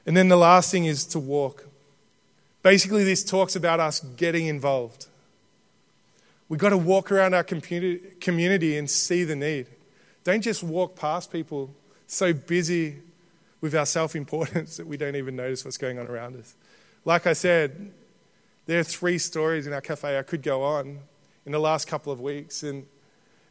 And 0.06 0.16
then 0.16 0.30
the 0.30 0.38
last 0.38 0.72
thing 0.72 0.86
is 0.86 1.06
to 1.08 1.20
walk. 1.20 1.66
Basically, 2.64 3.04
this 3.04 3.24
talks 3.24 3.56
about 3.56 3.80
us 3.80 4.00
getting 4.00 4.46
involved. 4.48 5.08
We've 6.48 6.60
got 6.60 6.70
to 6.70 6.78
walk 6.78 7.12
around 7.12 7.34
our 7.34 7.44
community 7.44 8.78
and 8.78 8.90
see 8.90 9.24
the 9.24 9.36
need. 9.36 9.68
Don't 10.24 10.42
just 10.42 10.64
walk 10.64 10.96
past 10.96 11.32
people 11.32 11.74
so 12.08 12.34
busy 12.34 12.98
with 13.62 13.76
our 13.76 13.86
self 13.86 14.16
importance 14.16 14.78
that 14.78 14.86
we 14.86 14.98
don't 14.98 15.16
even 15.16 15.36
notice 15.36 15.64
what's 15.66 15.78
going 15.78 15.98
on 15.98 16.08
around 16.08 16.36
us. 16.36 16.54
Like 17.06 17.26
I 17.26 17.34
said, 17.34 17.92
there 18.72 18.80
are 18.80 18.86
three 18.86 19.18
stories 19.18 19.68
in 19.68 19.74
our 19.74 19.82
cafe 19.82 20.18
I 20.18 20.22
could 20.22 20.42
go 20.42 20.64
on 20.64 21.00
in 21.46 21.52
the 21.52 21.60
last 21.60 21.90
couple 21.90 22.14
of 22.14 22.22
weeks, 22.22 22.64
and 22.64 22.86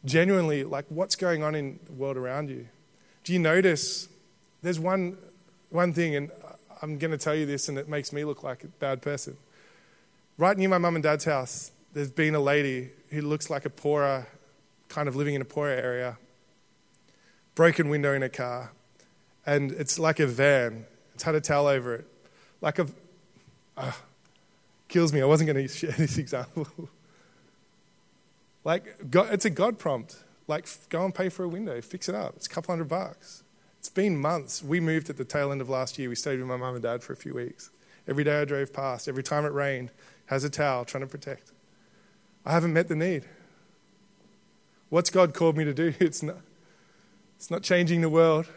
genuinely, 0.03 0.63
like, 0.63 0.85
what's 0.89 1.15
going 1.15 1.43
on 1.43 1.53
in 1.53 1.79
the 1.85 1.91
world 1.91 2.17
around 2.17 2.49
you? 2.49 2.67
Do 3.23 3.31
you 3.31 3.37
notice? 3.37 4.09
There's 4.63 4.79
one, 4.79 5.19
one 5.69 5.93
thing, 5.93 6.15
and 6.15 6.31
I'm 6.81 6.97
going 6.97 7.11
to 7.11 7.19
tell 7.19 7.35
you 7.35 7.45
this, 7.45 7.69
and 7.69 7.77
it 7.77 7.87
makes 7.87 8.11
me 8.11 8.25
look 8.25 8.41
like 8.41 8.63
a 8.63 8.67
bad 8.67 9.03
person. 9.03 9.37
Right 10.39 10.57
near 10.57 10.69
my 10.69 10.79
mum 10.79 10.95
and 10.95 11.03
dad's 11.03 11.25
house, 11.25 11.69
there's 11.93 12.09
been 12.09 12.33
a 12.33 12.39
lady 12.39 12.89
who 13.11 13.21
looks 13.21 13.47
like 13.47 13.65
a 13.65 13.69
poorer, 13.69 14.25
kind 14.89 15.07
of 15.07 15.15
living 15.15 15.35
in 15.35 15.41
a 15.43 15.45
poorer 15.45 15.69
area, 15.69 16.17
broken 17.53 17.89
window 17.89 18.15
in 18.15 18.23
a 18.23 18.29
car, 18.29 18.71
and 19.45 19.71
it's 19.73 19.99
like 19.99 20.19
a 20.19 20.25
van. 20.25 20.87
It's 21.13 21.21
had 21.21 21.35
a 21.35 21.41
towel 21.41 21.67
over 21.67 21.93
it, 21.93 22.07
like 22.59 22.79
a. 22.79 22.87
Uh, 23.77 23.91
kills 24.91 25.11
me. 25.11 25.21
I 25.21 25.25
wasn't 25.25 25.51
going 25.51 25.67
to 25.67 25.73
share 25.73 25.91
this 25.91 26.17
example. 26.17 26.67
like, 28.63 28.95
it's 29.11 29.45
a 29.45 29.49
God 29.49 29.79
prompt. 29.79 30.17
Like, 30.47 30.67
go 30.89 31.03
and 31.05 31.15
pay 31.15 31.29
for 31.29 31.43
a 31.43 31.47
window, 31.47 31.81
fix 31.81 32.09
it 32.09 32.15
up. 32.15 32.35
It's 32.35 32.45
a 32.45 32.49
couple 32.49 32.71
hundred 32.71 32.89
bucks. 32.89 33.43
It's 33.79 33.89
been 33.89 34.17
months. 34.17 34.61
We 34.61 34.79
moved 34.79 35.09
at 35.09 35.17
the 35.17 35.25
tail 35.25 35.51
end 35.51 35.61
of 35.61 35.69
last 35.69 35.97
year. 35.97 36.09
We 36.09 36.15
stayed 36.15 36.37
with 36.37 36.47
my 36.47 36.57
mum 36.57 36.75
and 36.75 36.83
dad 36.83 37.01
for 37.01 37.13
a 37.13 37.15
few 37.15 37.33
weeks. 37.33 37.71
Every 38.07 38.23
day 38.23 38.41
I 38.41 38.45
drove 38.45 38.73
past, 38.73 39.07
every 39.07 39.23
time 39.23 39.45
it 39.45 39.53
rained, 39.53 39.91
has 40.27 40.43
a 40.43 40.49
towel 40.49 40.85
trying 40.85 41.01
to 41.01 41.07
protect. 41.07 41.51
I 42.45 42.51
haven't 42.51 42.73
met 42.73 42.87
the 42.87 42.95
need. 42.95 43.23
What's 44.89 45.09
God 45.09 45.33
called 45.33 45.57
me 45.57 45.63
to 45.63 45.73
do? 45.73 45.93
It's 45.99 46.21
not, 46.21 46.37
it's 47.37 47.49
not 47.49 47.63
changing 47.63 48.01
the 48.01 48.09
world 48.09 48.47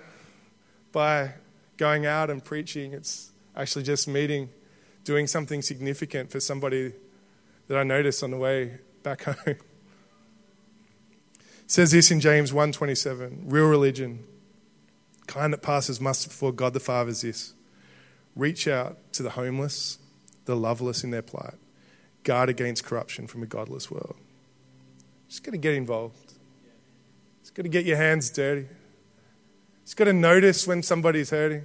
by 0.92 1.34
going 1.76 2.06
out 2.06 2.28
and 2.28 2.44
preaching. 2.44 2.92
It's 2.92 3.30
actually 3.56 3.84
just 3.84 4.08
meeting, 4.08 4.50
doing 5.04 5.26
something 5.26 5.62
significant 5.62 6.30
for 6.30 6.40
somebody 6.40 6.92
that 7.68 7.78
I 7.78 7.82
noticed 7.84 8.22
on 8.22 8.30
the 8.30 8.36
way 8.36 8.78
back 9.02 9.22
home. 9.24 9.36
It 9.46 9.58
says 11.66 11.92
this 11.92 12.10
in 12.10 12.20
James 12.20 12.52
1:27, 12.52 13.44
real 13.46 13.68
religion, 13.68 14.24
kind 15.26 15.52
that 15.52 15.62
passes 15.62 16.00
muster 16.00 16.28
before 16.28 16.52
God 16.52 16.72
the 16.72 16.80
Father 16.80 17.10
is 17.10 17.22
this. 17.22 17.54
Reach 18.34 18.66
out 18.66 18.98
to 19.12 19.22
the 19.22 19.30
homeless, 19.30 19.98
the 20.44 20.56
loveless 20.56 21.04
in 21.04 21.10
their 21.10 21.22
plight 21.22 21.54
guard 22.24 22.48
against 22.48 22.84
corruption 22.84 23.26
from 23.26 23.42
a 23.42 23.46
godless 23.46 23.90
world. 23.90 24.16
Just 25.28 25.44
got 25.44 25.52
to 25.52 25.58
get 25.58 25.74
involved. 25.74 26.32
Just 27.42 27.54
got 27.54 27.62
to 27.62 27.68
get 27.68 27.84
your 27.84 27.98
hands 27.98 28.30
dirty. 28.30 28.66
Just 29.84 29.96
got 29.96 30.06
to 30.06 30.12
notice 30.12 30.66
when 30.66 30.82
somebody's 30.82 31.30
hurting. 31.30 31.64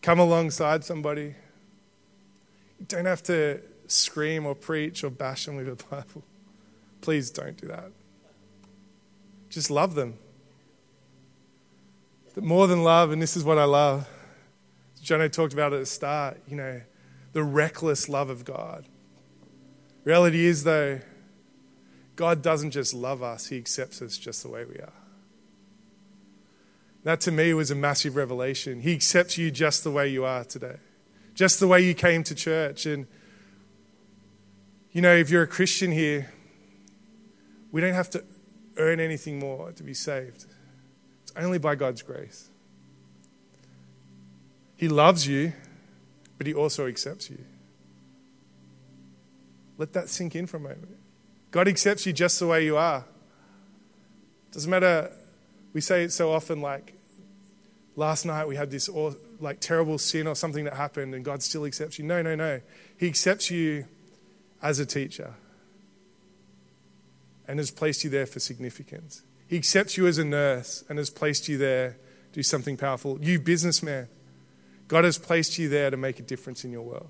Come 0.00 0.18
alongside 0.18 0.84
somebody. 0.84 1.34
Don't 2.86 3.06
have 3.06 3.22
to 3.24 3.60
scream 3.86 4.46
or 4.46 4.54
preach 4.54 5.02
or 5.02 5.10
bash 5.10 5.46
them 5.46 5.56
with 5.56 5.68
a 5.68 5.84
Bible. 5.90 6.22
Please 7.00 7.30
don't 7.30 7.56
do 7.56 7.68
that. 7.68 7.90
Just 9.48 9.70
love 9.70 9.94
them. 9.94 10.14
But 12.34 12.44
more 12.44 12.66
than 12.66 12.84
love, 12.84 13.10
and 13.10 13.20
this 13.20 13.36
is 13.36 13.44
what 13.44 13.58
I 13.58 13.64
love, 13.64 14.08
Jono 15.02 15.30
talked 15.30 15.52
about 15.52 15.72
at 15.72 15.80
the 15.80 15.86
start, 15.86 16.38
you 16.46 16.56
know, 16.56 16.80
the 17.32 17.42
reckless 17.42 18.08
love 18.08 18.30
of 18.30 18.44
God. 18.44 18.84
Reality 20.04 20.46
is, 20.46 20.64
though, 20.64 21.00
God 22.16 22.42
doesn't 22.42 22.72
just 22.72 22.94
love 22.94 23.22
us, 23.22 23.46
He 23.46 23.56
accepts 23.56 24.02
us 24.02 24.18
just 24.18 24.42
the 24.42 24.48
way 24.48 24.64
we 24.64 24.76
are. 24.76 24.92
That 27.04 27.20
to 27.22 27.32
me 27.32 27.54
was 27.54 27.70
a 27.70 27.74
massive 27.74 28.16
revelation. 28.16 28.80
He 28.80 28.92
accepts 28.92 29.38
you 29.38 29.50
just 29.50 29.84
the 29.84 29.90
way 29.90 30.08
you 30.08 30.24
are 30.24 30.44
today, 30.44 30.76
just 31.38 31.60
the 31.60 31.68
way 31.68 31.80
you 31.80 31.94
came 31.94 32.24
to 32.24 32.34
church. 32.34 32.84
And, 32.84 33.06
you 34.90 35.00
know, 35.00 35.14
if 35.14 35.30
you're 35.30 35.44
a 35.44 35.46
Christian 35.46 35.92
here, 35.92 36.32
we 37.70 37.80
don't 37.80 37.94
have 37.94 38.10
to 38.10 38.24
earn 38.76 38.98
anything 38.98 39.38
more 39.38 39.70
to 39.70 39.84
be 39.84 39.94
saved. 39.94 40.46
It's 41.22 41.32
only 41.36 41.58
by 41.58 41.76
God's 41.76 42.02
grace. 42.02 42.48
He 44.74 44.88
loves 44.88 45.28
you 45.28 45.52
but 46.36 46.46
He 46.48 46.54
also 46.54 46.86
accepts 46.88 47.30
you. 47.30 47.38
Let 49.76 49.92
that 49.92 50.08
sink 50.08 50.34
in 50.34 50.46
for 50.46 50.56
a 50.56 50.60
moment. 50.60 50.96
God 51.52 51.68
accepts 51.68 52.04
you 52.04 52.12
just 52.12 52.40
the 52.40 52.48
way 52.48 52.64
you 52.64 52.76
are. 52.76 53.04
Doesn't 54.52 54.70
matter 54.70 55.12
We 55.72 55.80
say 55.80 56.02
it 56.02 56.12
so 56.12 56.32
often 56.32 56.60
like, 56.60 56.97
last 57.98 58.24
night 58.24 58.46
we 58.46 58.54
had 58.54 58.70
this 58.70 58.88
like 59.40 59.58
terrible 59.58 59.98
sin 59.98 60.28
or 60.28 60.36
something 60.36 60.64
that 60.64 60.74
happened 60.74 61.14
and 61.14 61.24
God 61.24 61.42
still 61.42 61.64
accepts 61.64 61.98
you. 61.98 62.04
No, 62.04 62.22
no, 62.22 62.36
no. 62.36 62.60
He 62.96 63.08
accepts 63.08 63.50
you 63.50 63.86
as 64.62 64.78
a 64.78 64.86
teacher 64.86 65.34
and 67.48 67.58
has 67.58 67.72
placed 67.72 68.04
you 68.04 68.10
there 68.10 68.26
for 68.26 68.38
significance. 68.38 69.22
He 69.48 69.56
accepts 69.56 69.96
you 69.96 70.06
as 70.06 70.16
a 70.16 70.24
nurse 70.24 70.84
and 70.88 70.98
has 70.98 71.10
placed 71.10 71.48
you 71.48 71.58
there 71.58 71.96
to 72.32 72.34
do 72.34 72.42
something 72.42 72.76
powerful. 72.76 73.18
You, 73.20 73.40
businessman, 73.40 74.08
God 74.86 75.04
has 75.04 75.18
placed 75.18 75.58
you 75.58 75.68
there 75.68 75.90
to 75.90 75.96
make 75.96 76.20
a 76.20 76.22
difference 76.22 76.64
in 76.64 76.70
your 76.70 76.82
world. 76.82 77.08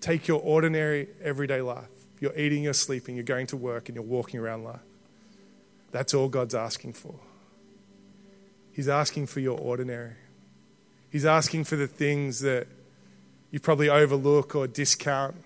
Take 0.00 0.26
your 0.26 0.40
ordinary, 0.42 1.08
everyday 1.22 1.60
life. 1.60 1.88
You're 2.18 2.36
eating, 2.36 2.64
you're 2.64 2.72
sleeping, 2.72 3.14
you're 3.14 3.24
going 3.24 3.46
to 3.48 3.56
work, 3.56 3.88
and 3.88 3.96
you're 3.96 4.04
walking 4.04 4.40
around 4.40 4.64
life. 4.64 4.80
That's 5.92 6.14
all 6.14 6.28
God's 6.28 6.54
asking 6.54 6.94
for. 6.94 7.14
He's 8.72 8.88
asking 8.88 9.26
for 9.26 9.40
your 9.40 9.58
ordinary. 9.58 10.14
He's 11.10 11.24
asking 11.24 11.64
for 11.64 11.76
the 11.76 11.86
things 11.86 12.40
that 12.40 12.66
you 13.50 13.60
probably 13.60 13.88
overlook 13.88 14.54
or 14.54 14.66
discount 14.66 15.36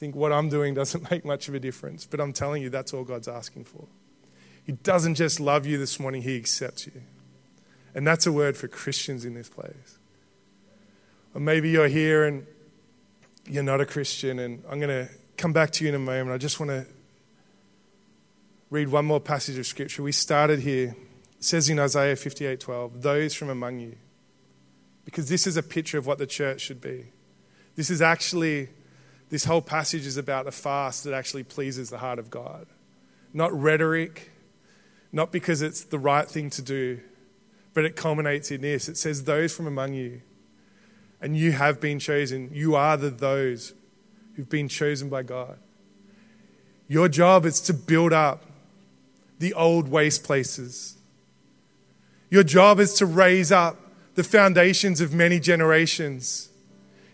think 0.00 0.16
what 0.16 0.32
I'm 0.32 0.48
doing 0.48 0.74
doesn't 0.80 1.10
make 1.10 1.24
much 1.24 1.46
of 1.46 1.54
a 1.54 1.60
difference. 1.60 2.06
But 2.06 2.20
I'm 2.20 2.32
telling 2.32 2.62
you, 2.62 2.70
that's 2.70 2.92
all 2.92 3.04
God's 3.04 3.28
asking 3.28 3.64
for. 3.64 3.86
He 4.64 4.72
doesn't 4.72 5.14
just 5.14 5.38
love 5.38 5.66
you 5.66 5.78
this 5.78 6.00
morning, 6.00 6.22
He 6.22 6.36
accepts 6.36 6.86
you. 6.86 7.02
And 7.94 8.06
that's 8.06 8.26
a 8.26 8.32
word 8.32 8.56
for 8.56 8.66
Christians 8.66 9.24
in 9.24 9.34
this 9.34 9.48
place. 9.48 9.98
Or 11.34 11.40
maybe 11.40 11.70
you're 11.70 11.88
here 11.88 12.24
and 12.24 12.46
you're 13.48 13.62
not 13.62 13.80
a 13.80 13.86
Christian, 13.86 14.38
and 14.38 14.62
I'm 14.68 14.80
going 14.80 15.06
to 15.06 15.12
come 15.36 15.52
back 15.52 15.70
to 15.72 15.84
you 15.84 15.88
in 15.88 15.94
a 15.94 15.98
moment. 15.98 16.30
I 16.30 16.38
just 16.38 16.60
want 16.60 16.70
to 16.70 16.86
read 18.70 18.88
one 18.88 19.04
more 19.04 19.20
passage 19.20 19.58
of 19.58 19.66
Scripture. 19.66 20.02
We 20.02 20.12
started 20.12 20.60
here. 20.60 20.94
Says 21.40 21.68
in 21.70 21.78
Isaiah 21.78 22.16
58 22.16 22.60
12, 22.60 23.02
those 23.02 23.34
from 23.34 23.48
among 23.48 23.80
you. 23.80 23.96
Because 25.04 25.28
this 25.28 25.46
is 25.46 25.56
a 25.56 25.62
picture 25.62 25.98
of 25.98 26.06
what 26.06 26.18
the 26.18 26.26
church 26.26 26.60
should 26.60 26.80
be. 26.80 27.06
This 27.74 27.90
is 27.90 28.02
actually 28.02 28.68
this 29.30 29.44
whole 29.44 29.62
passage 29.62 30.06
is 30.06 30.16
about 30.16 30.46
a 30.46 30.52
fast 30.52 31.04
that 31.04 31.14
actually 31.14 31.44
pleases 31.44 31.88
the 31.88 31.98
heart 31.98 32.18
of 32.18 32.30
God. 32.30 32.66
Not 33.32 33.52
rhetoric, 33.52 34.32
not 35.12 35.32
because 35.32 35.62
it's 35.62 35.84
the 35.84 35.98
right 35.98 36.28
thing 36.28 36.50
to 36.50 36.62
do, 36.62 37.00
but 37.72 37.84
it 37.84 37.94
culminates 37.94 38.50
in 38.50 38.60
this. 38.60 38.88
It 38.88 38.96
says, 38.96 39.24
Those 39.24 39.54
from 39.54 39.68
among 39.68 39.94
you, 39.94 40.22
and 41.20 41.36
you 41.36 41.52
have 41.52 41.80
been 41.80 42.00
chosen. 42.00 42.50
You 42.52 42.74
are 42.74 42.96
the 42.96 43.10
those 43.10 43.72
who've 44.34 44.48
been 44.48 44.68
chosen 44.68 45.08
by 45.08 45.22
God. 45.22 45.58
Your 46.88 47.08
job 47.08 47.46
is 47.46 47.60
to 47.62 47.72
build 47.72 48.12
up 48.12 48.44
the 49.38 49.54
old 49.54 49.88
waste 49.88 50.24
places. 50.24 50.96
Your 52.30 52.44
job 52.44 52.80
is 52.80 52.94
to 52.94 53.06
raise 53.06 53.52
up 53.52 53.76
the 54.14 54.24
foundations 54.24 55.00
of 55.00 55.12
many 55.12 55.38
generations 55.40 56.50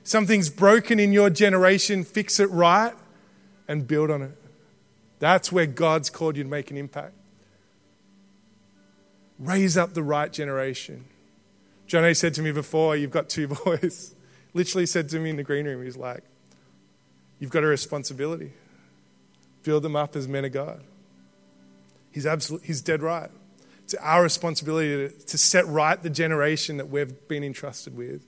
something's 0.06 0.48
broken 0.48 0.98
in 0.98 1.12
your 1.12 1.30
generation, 1.30 2.04
fix 2.04 2.40
it 2.40 2.50
right 2.50 2.94
and 3.68 3.86
build 3.86 4.10
on 4.10 4.22
it. 4.22 4.38
That's 5.18 5.50
where 5.50 5.66
God's 5.66 6.10
called 6.10 6.36
you 6.36 6.44
to 6.44 6.48
make 6.48 6.70
an 6.70 6.76
impact. 6.76 7.14
Raise 9.38 9.76
up 9.76 9.94
the 9.94 10.02
right 10.02 10.32
generation. 10.32 11.04
Johnny 11.86 12.14
said 12.14 12.34
to 12.34 12.42
me 12.42 12.52
before, 12.52 12.96
You've 12.96 13.10
got 13.10 13.28
two 13.28 13.48
boys. 13.64 14.14
Literally 14.54 14.86
said 14.86 15.08
to 15.10 15.18
me 15.18 15.30
in 15.30 15.36
the 15.36 15.42
green 15.42 15.66
room, 15.66 15.84
He's 15.84 15.96
like, 15.96 16.22
You've 17.38 17.50
got 17.50 17.64
a 17.64 17.66
responsibility. 17.66 18.52
Build 19.62 19.82
them 19.82 19.96
up 19.96 20.16
as 20.16 20.28
men 20.28 20.44
of 20.44 20.52
God. 20.52 20.82
He's, 22.12 22.24
absolutely, 22.24 22.68
he's 22.68 22.80
dead 22.80 23.02
right. 23.02 23.30
It's 23.86 23.94
our 23.94 24.20
responsibility 24.20 24.88
to, 24.88 25.26
to 25.26 25.38
set 25.38 25.64
right 25.68 26.02
the 26.02 26.10
generation 26.10 26.78
that 26.78 26.90
we've 26.90 27.28
been 27.28 27.44
entrusted 27.44 27.96
with. 27.96 28.20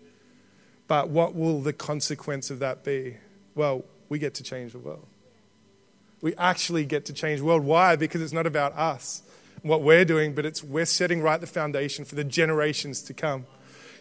But 0.87 1.11
what 1.11 1.35
will 1.35 1.61
the 1.62 1.73
consequence 1.73 2.49
of 2.49 2.61
that 2.61 2.85
be? 2.85 3.16
Well, 3.57 3.83
we 4.09 4.21
get 4.21 4.35
to 4.35 4.44
change 4.44 4.71
the 4.71 4.79
world. 4.79 5.05
We 6.21 6.37
actually 6.37 6.85
get 6.85 7.07
to 7.07 7.12
change 7.12 7.40
the 7.40 7.44
world. 7.44 7.64
Why? 7.64 7.97
Because 7.97 8.23
it's 8.23 8.33
not 8.33 8.47
about 8.47 8.73
us, 8.75 9.25
what 9.62 9.83
we're 9.83 10.05
doing, 10.05 10.33
but 10.33 10.47
it's 10.47 10.62
we're 10.62 10.85
setting 10.85 11.23
right 11.23 11.40
the 11.40 11.49
foundation 11.49 12.05
for 12.05 12.14
the 12.14 12.23
generations 12.23 13.03
to 13.03 13.12
come. 13.12 13.44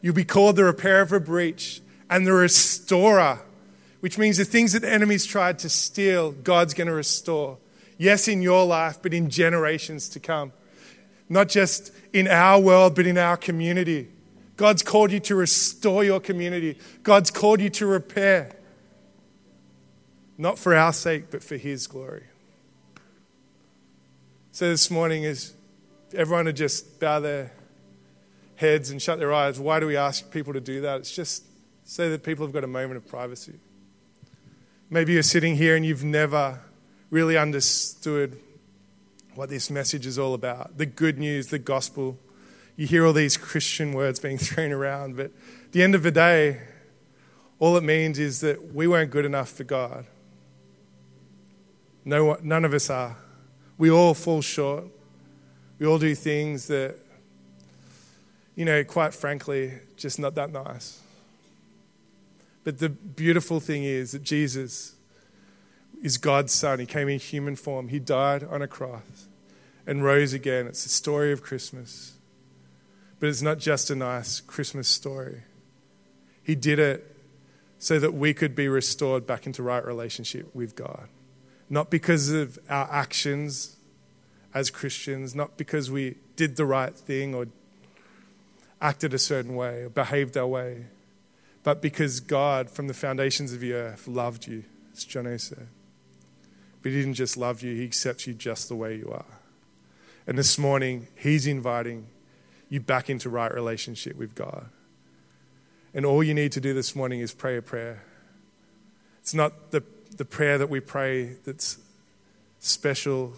You'll 0.03 0.13
be 0.13 0.25
called 0.25 0.57
the 0.57 0.63
repairer 0.63 1.01
of 1.01 1.11
a 1.11 1.19
breach 1.19 1.81
and 2.07 2.27
the 2.27 2.33
restorer, 2.33 3.39
which 4.01 4.19
means 4.19 4.37
the 4.37 4.45
things 4.45 4.73
that 4.73 4.83
the 4.83 4.93
enemy's 4.93 5.25
tried 5.25 5.57
to 5.57 5.69
steal, 5.69 6.33
God's 6.33 6.75
going 6.75 6.87
to 6.87 6.93
restore. 6.93 7.57
Yes, 7.97 8.27
in 8.27 8.43
your 8.43 8.63
life, 8.63 8.99
but 9.01 9.11
in 9.11 9.31
generations 9.31 10.07
to 10.09 10.19
come. 10.19 10.51
Not 11.29 11.49
just 11.49 11.91
in 12.13 12.27
our 12.27 12.59
world, 12.59 12.95
but 12.95 13.05
in 13.05 13.17
our 13.17 13.37
community. 13.37 14.09
God's 14.55 14.81
called 14.81 15.11
you 15.11 15.19
to 15.21 15.35
restore 15.35 16.03
your 16.03 16.19
community. 16.19 16.77
God's 17.03 17.29
called 17.29 17.61
you 17.61 17.69
to 17.71 17.85
repair. 17.85 18.55
Not 20.37 20.57
for 20.57 20.75
our 20.75 20.93
sake, 20.93 21.29
but 21.29 21.43
for 21.43 21.57
His 21.57 21.87
glory. 21.87 22.23
So 24.51 24.69
this 24.69 24.89
morning 24.89 25.23
is 25.23 25.53
everyone 26.13 26.45
to 26.45 26.53
just 26.53 26.99
bow 26.99 27.19
their 27.19 27.51
heads 28.55 28.89
and 28.89 28.99
shut 28.99 29.19
their 29.19 29.31
eyes. 29.31 29.59
Why 29.59 29.79
do 29.79 29.85
we 29.85 29.97
ask 29.97 30.31
people 30.31 30.53
to 30.53 30.61
do 30.61 30.81
that? 30.81 31.01
It's 31.01 31.15
just 31.15 31.43
so 31.83 32.09
that 32.09 32.23
people 32.23 32.45
have 32.45 32.53
got 32.53 32.63
a 32.63 32.67
moment 32.67 32.97
of 32.97 33.07
privacy. 33.07 33.53
Maybe 34.89 35.13
you're 35.13 35.23
sitting 35.23 35.55
here 35.55 35.75
and 35.75 35.85
you've 35.85 36.03
never 36.03 36.59
really 37.11 37.37
understood 37.37 38.39
what 39.37 39.49
this 39.49 39.69
message 39.69 40.05
is 40.05 40.17
all 40.19 40.33
about 40.33 40.77
the 40.77 40.85
good 40.85 41.17
news, 41.17 41.47
the 41.47 41.59
gospel 41.59 42.17
you 42.77 42.85
hear 42.85 43.07
all 43.07 43.11
these 43.11 43.35
Christian 43.35 43.91
words 43.91 44.19
being 44.19 44.37
thrown 44.37 44.71
around, 44.71 45.17
but 45.17 45.25
at 45.65 45.71
the 45.71 45.83
end 45.83 45.95
of 45.95 46.03
the 46.03 46.11
day, 46.11 46.61
all 47.59 47.75
it 47.75 47.83
means 47.83 48.19
is 48.19 48.39
that 48.41 48.73
we 48.73 48.87
weren't 48.87 49.09
good 49.09 49.25
enough 49.25 49.49
for 49.49 49.63
God. 49.63 50.05
No, 52.05 52.37
none 52.41 52.63
of 52.63 52.73
us 52.73 52.89
are. 52.89 53.17
We 53.79 53.89
all 53.89 54.13
fall 54.13 54.41
short. 54.41 54.85
We 55.79 55.87
all 55.87 55.97
do 55.97 56.13
things 56.15 56.67
that, 56.67 56.95
you 58.55 58.63
know, 58.63 58.83
quite 58.83 59.13
frankly, 59.13 59.73
just 59.97 60.19
not 60.19 60.35
that 60.35 60.51
nice. 60.51 61.01
But 62.63 62.77
the 62.77 62.89
beautiful 62.89 63.59
thing 63.59 63.83
is 63.83 64.11
that 64.11 64.21
Jesus 64.21 64.96
is 66.01 66.17
God's 66.17 66.53
Son. 66.53 66.79
He 66.79 66.85
came 66.85 67.09
in 67.09 67.19
human 67.19 67.55
form, 67.55 67.89
He 67.89 67.99
died 67.99 68.43
on 68.43 68.61
a 68.61 68.67
cross 68.67 69.27
and 69.85 70.03
rose 70.03 70.33
again. 70.33 70.67
It's 70.67 70.83
the 70.83 70.89
story 70.89 71.31
of 71.31 71.41
Christmas. 71.41 72.13
But 73.19 73.29
it's 73.29 73.41
not 73.41 73.57
just 73.57 73.89
a 73.89 73.95
nice 73.95 74.41
Christmas 74.41 74.87
story. 74.87 75.43
He 76.43 76.55
did 76.55 76.77
it 76.77 77.15
so 77.79 77.99
that 77.99 78.13
we 78.13 78.33
could 78.33 78.55
be 78.55 78.67
restored 78.67 79.25
back 79.25 79.45
into 79.47 79.63
right 79.63 79.83
relationship 79.83 80.53
with 80.53 80.75
God. 80.75 81.07
Not 81.69 81.89
because 81.89 82.29
of 82.29 82.59
our 82.69 82.87
actions 82.91 83.77
as 84.53 84.69
Christians, 84.69 85.35
not 85.35 85.57
because 85.57 85.91
we 85.91 86.15
did 86.35 86.55
the 86.55 86.65
right 86.65 86.95
thing 86.95 87.35
or 87.35 87.47
acted 88.81 89.13
a 89.13 89.19
certain 89.19 89.55
way 89.55 89.83
or 89.83 89.89
behaved 89.89 90.37
our 90.37 90.47
way, 90.47 90.85
but 91.63 91.81
because 91.81 92.19
God, 92.19 92.69
from 92.69 92.87
the 92.87 92.93
foundations 92.93 93.51
of 93.51 93.59
the 93.59 93.73
earth, 93.73 94.07
loved 94.07 94.47
you, 94.47 94.63
as 94.93 95.03
John 95.03 95.37
said. 95.37 95.67
But 96.87 96.93
He 96.93 97.01
didn't 97.01 97.15
just 97.15 97.35
love 97.35 97.61
you, 97.61 97.75
He 97.75 97.83
accepts 97.83 98.27
you 98.27 98.33
just 98.33 98.69
the 98.69 98.75
way 98.75 98.95
you 98.95 99.11
are. 99.11 99.25
And 100.25 100.37
this 100.37 100.57
morning, 100.57 101.09
He's 101.17 101.45
inviting 101.45 102.07
you 102.69 102.79
back 102.79 103.09
into 103.09 103.29
right 103.29 103.53
relationship 103.53 104.15
with 104.15 104.35
God. 104.35 104.69
And 105.93 106.05
all 106.05 106.23
you 106.23 106.33
need 106.33 106.53
to 106.53 106.61
do 106.61 106.73
this 106.73 106.95
morning 106.95 107.19
is 107.19 107.33
pray 107.33 107.57
a 107.57 107.61
prayer. 107.61 108.03
It's 109.19 109.33
not 109.33 109.71
the, 109.71 109.83
the 110.15 110.23
prayer 110.23 110.57
that 110.57 110.69
we 110.69 110.79
pray 110.79 111.33
that's 111.43 111.77
special. 112.59 113.33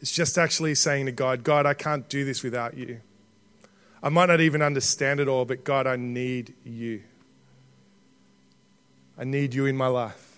It's 0.00 0.10
just 0.10 0.38
actually 0.38 0.76
saying 0.76 1.04
to 1.04 1.12
God, 1.12 1.44
God, 1.44 1.66
I 1.66 1.74
can't 1.74 2.08
do 2.08 2.24
this 2.24 2.42
without 2.42 2.74
you. 2.74 3.02
I 4.02 4.08
might 4.08 4.30
not 4.30 4.40
even 4.40 4.62
understand 4.62 5.20
it 5.20 5.28
all, 5.28 5.44
but 5.44 5.62
God, 5.62 5.86
I 5.86 5.96
need 5.96 6.54
you. 6.64 7.02
I 9.18 9.24
need 9.24 9.52
you 9.52 9.66
in 9.66 9.76
my 9.76 9.88
life. 9.88 10.33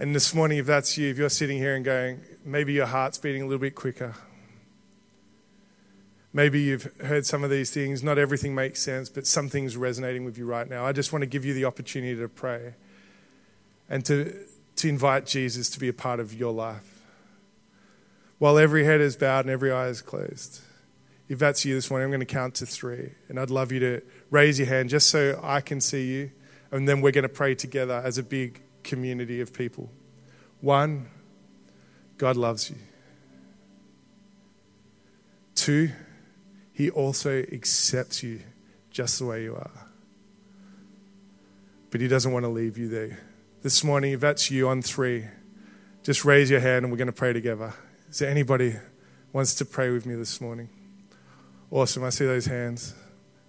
And 0.00 0.16
this 0.16 0.34
morning, 0.34 0.58
if 0.58 0.66
that's 0.66 0.98
you, 0.98 1.10
if 1.10 1.18
you're 1.18 1.28
sitting 1.28 1.58
here 1.58 1.76
and 1.76 1.84
going, 1.84 2.20
maybe 2.44 2.72
your 2.72 2.86
heart's 2.86 3.18
beating 3.18 3.42
a 3.42 3.44
little 3.44 3.60
bit 3.60 3.76
quicker, 3.76 4.16
Maybe 6.32 6.60
you've 6.60 6.84
heard 7.00 7.26
some 7.26 7.42
of 7.42 7.50
these 7.50 7.70
things. 7.70 8.02
Not 8.02 8.18
everything 8.18 8.54
makes 8.54 8.80
sense, 8.80 9.08
but 9.08 9.26
something's 9.26 9.76
resonating 9.76 10.24
with 10.24 10.38
you 10.38 10.46
right 10.46 10.68
now. 10.68 10.86
I 10.86 10.92
just 10.92 11.12
want 11.12 11.22
to 11.22 11.26
give 11.26 11.44
you 11.44 11.54
the 11.54 11.64
opportunity 11.64 12.14
to 12.14 12.28
pray 12.28 12.74
and 13.88 14.04
to, 14.04 14.46
to 14.76 14.88
invite 14.88 15.26
Jesus 15.26 15.68
to 15.70 15.80
be 15.80 15.88
a 15.88 15.92
part 15.92 16.20
of 16.20 16.32
your 16.32 16.52
life. 16.52 17.02
While 18.38 18.58
every 18.58 18.84
head 18.84 19.00
is 19.00 19.16
bowed 19.16 19.44
and 19.44 19.50
every 19.50 19.72
eye 19.72 19.88
is 19.88 20.02
closed, 20.02 20.60
if 21.28 21.38
that's 21.40 21.64
you 21.64 21.74
this 21.74 21.90
morning, 21.90 22.04
I'm 22.04 22.10
going 22.10 22.20
to 22.20 22.26
count 22.26 22.54
to 22.56 22.66
three. 22.66 23.10
And 23.28 23.38
I'd 23.38 23.50
love 23.50 23.72
you 23.72 23.80
to 23.80 24.02
raise 24.30 24.58
your 24.58 24.68
hand 24.68 24.88
just 24.88 25.08
so 25.08 25.38
I 25.42 25.60
can 25.60 25.80
see 25.80 26.06
you. 26.06 26.30
And 26.70 26.88
then 26.88 27.00
we're 27.00 27.10
going 27.10 27.22
to 27.22 27.28
pray 27.28 27.56
together 27.56 28.00
as 28.04 28.18
a 28.18 28.22
big 28.22 28.62
community 28.82 29.40
of 29.40 29.52
people. 29.52 29.90
One, 30.60 31.08
God 32.18 32.36
loves 32.36 32.70
you. 32.70 32.76
Two, 35.54 35.90
He 36.72 36.90
also 36.90 37.38
accepts 37.52 38.22
you 38.22 38.40
just 38.90 39.18
the 39.18 39.26
way 39.26 39.42
you 39.42 39.54
are. 39.54 39.70
But 41.90 42.00
He 42.00 42.08
doesn't 42.08 42.32
want 42.32 42.44
to 42.44 42.48
leave 42.50 42.78
you 42.78 42.88
there. 42.88 43.20
This 43.62 43.84
morning, 43.84 44.12
if 44.12 44.20
that's 44.20 44.50
you 44.50 44.68
on 44.68 44.80
three, 44.80 45.26
just 46.02 46.24
raise 46.24 46.50
your 46.50 46.60
hand 46.60 46.84
and 46.84 46.90
we're 46.90 46.98
going 46.98 47.06
to 47.06 47.12
pray 47.12 47.32
together. 47.32 47.74
Is 48.08 48.18
there 48.18 48.30
anybody 48.30 48.76
wants 49.32 49.54
to 49.56 49.64
pray 49.64 49.90
with 49.90 50.06
me 50.06 50.14
this 50.14 50.40
morning? 50.40 50.68
Awesome. 51.70 52.02
I 52.02 52.10
see 52.10 52.24
those 52.24 52.46
hands. 52.46 52.94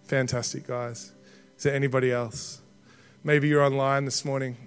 Fantastic, 0.03 0.67
guys. 0.67 1.13
Is 1.57 1.63
there 1.63 1.73
anybody 1.73 2.11
else? 2.11 2.61
Maybe 3.23 3.47
you're 3.47 3.63
online 3.63 4.05
this 4.05 4.25
morning. 4.25 4.57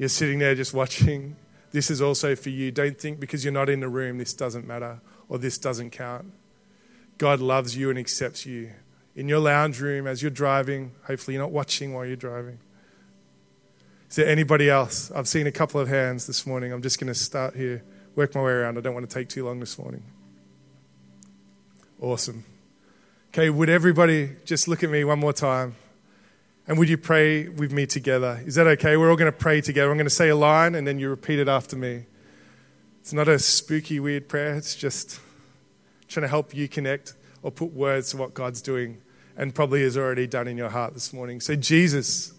You're 0.00 0.08
sitting 0.08 0.38
there 0.38 0.54
just 0.54 0.72
watching. 0.72 1.36
This 1.72 1.90
is 1.90 2.00
also 2.00 2.34
for 2.34 2.48
you. 2.48 2.70
Don't 2.70 2.98
think 2.98 3.20
because 3.20 3.44
you're 3.44 3.52
not 3.52 3.68
in 3.68 3.80
the 3.80 3.88
room, 3.90 4.16
this 4.16 4.32
doesn't 4.32 4.66
matter 4.66 5.02
or 5.28 5.36
this 5.36 5.58
doesn't 5.58 5.90
count. 5.90 6.32
God 7.18 7.40
loves 7.40 7.76
you 7.76 7.90
and 7.90 7.98
accepts 7.98 8.46
you. 8.46 8.70
In 9.14 9.28
your 9.28 9.40
lounge 9.40 9.78
room, 9.78 10.06
as 10.06 10.22
you're 10.22 10.30
driving, 10.30 10.92
hopefully 11.06 11.34
you're 11.34 11.42
not 11.42 11.52
watching 11.52 11.92
while 11.92 12.06
you're 12.06 12.16
driving. 12.16 12.60
Is 14.08 14.16
there 14.16 14.26
anybody 14.26 14.70
else? 14.70 15.10
I've 15.10 15.28
seen 15.28 15.46
a 15.46 15.52
couple 15.52 15.78
of 15.78 15.88
hands 15.88 16.26
this 16.26 16.46
morning. 16.46 16.72
I'm 16.72 16.80
just 16.80 16.98
going 16.98 17.08
to 17.08 17.14
start 17.14 17.54
here, 17.54 17.84
work 18.14 18.34
my 18.34 18.40
way 18.40 18.52
around. 18.52 18.78
I 18.78 18.80
don't 18.80 18.94
want 18.94 19.06
to 19.06 19.14
take 19.14 19.28
too 19.28 19.44
long 19.44 19.60
this 19.60 19.78
morning. 19.78 20.02
Awesome. 22.00 22.46
Okay, 23.34 23.50
would 23.50 23.68
everybody 23.68 24.30
just 24.46 24.66
look 24.66 24.82
at 24.82 24.88
me 24.88 25.04
one 25.04 25.18
more 25.18 25.34
time? 25.34 25.74
And 26.70 26.78
would 26.78 26.88
you 26.88 26.98
pray 26.98 27.48
with 27.48 27.72
me 27.72 27.84
together? 27.84 28.40
Is 28.46 28.54
that 28.54 28.68
okay? 28.68 28.96
We're 28.96 29.10
all 29.10 29.16
going 29.16 29.32
to 29.32 29.36
pray 29.36 29.60
together. 29.60 29.90
I'm 29.90 29.96
going 29.96 30.06
to 30.06 30.08
say 30.08 30.28
a 30.28 30.36
line 30.36 30.76
and 30.76 30.86
then 30.86 31.00
you 31.00 31.10
repeat 31.10 31.40
it 31.40 31.48
after 31.48 31.74
me. 31.74 32.04
It's 33.00 33.12
not 33.12 33.26
a 33.26 33.40
spooky, 33.40 33.98
weird 33.98 34.28
prayer. 34.28 34.54
It's 34.54 34.76
just 34.76 35.18
trying 36.06 36.22
to 36.22 36.28
help 36.28 36.54
you 36.54 36.68
connect 36.68 37.14
or 37.42 37.50
put 37.50 37.72
words 37.72 38.12
to 38.12 38.18
what 38.18 38.34
God's 38.34 38.62
doing 38.62 39.02
and 39.36 39.52
probably 39.52 39.82
has 39.82 39.96
already 39.96 40.28
done 40.28 40.46
in 40.46 40.56
your 40.56 40.68
heart 40.68 40.94
this 40.94 41.12
morning. 41.12 41.40
So, 41.40 41.56
Jesus, 41.56 42.32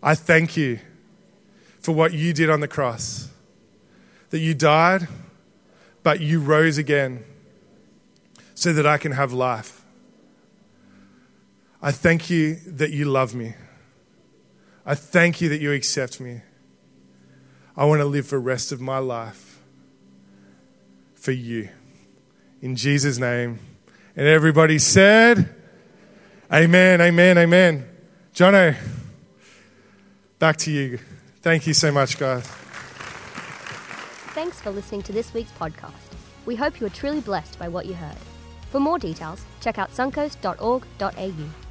I 0.00 0.14
thank 0.14 0.56
you 0.56 0.78
for 1.80 1.90
what 1.90 2.12
you 2.12 2.32
did 2.32 2.48
on 2.48 2.60
the 2.60 2.68
cross, 2.68 3.28
that 4.30 4.38
you 4.38 4.54
died, 4.54 5.08
but 6.04 6.20
you 6.20 6.38
rose 6.38 6.78
again 6.78 7.24
so 8.54 8.72
that 8.72 8.86
I 8.86 8.96
can 8.96 9.10
have 9.10 9.32
life. 9.32 9.77
I 11.80 11.92
thank 11.92 12.28
you 12.28 12.56
that 12.66 12.90
you 12.90 13.04
love 13.04 13.34
me. 13.34 13.54
I 14.84 14.94
thank 14.94 15.40
you 15.40 15.48
that 15.50 15.60
you 15.60 15.72
accept 15.72 16.20
me. 16.20 16.40
I 17.76 17.84
want 17.84 18.00
to 18.00 18.04
live 18.04 18.30
the 18.30 18.38
rest 18.38 18.72
of 18.72 18.80
my 18.80 18.98
life 18.98 19.60
for 21.14 21.32
you. 21.32 21.68
In 22.60 22.74
Jesus' 22.74 23.18
name. 23.18 23.60
And 24.16 24.26
everybody 24.26 24.78
said, 24.78 25.54
Amen, 26.52 27.00
amen, 27.00 27.38
amen. 27.38 27.88
Jono, 28.34 28.74
back 30.38 30.56
to 30.56 30.72
you. 30.72 30.98
Thank 31.42 31.66
you 31.66 31.74
so 31.74 31.92
much, 31.92 32.18
guys. 32.18 32.46
Thanks 34.34 34.60
for 34.60 34.70
listening 34.70 35.02
to 35.02 35.12
this 35.12 35.32
week's 35.34 35.52
podcast. 35.52 35.92
We 36.46 36.56
hope 36.56 36.80
you 36.80 36.86
are 36.86 36.90
truly 36.90 37.20
blessed 37.20 37.58
by 37.58 37.68
what 37.68 37.86
you 37.86 37.94
heard. 37.94 38.16
For 38.70 38.80
more 38.80 38.98
details, 38.98 39.44
check 39.60 39.78
out 39.78 39.92
suncoast.org.au. 39.92 41.67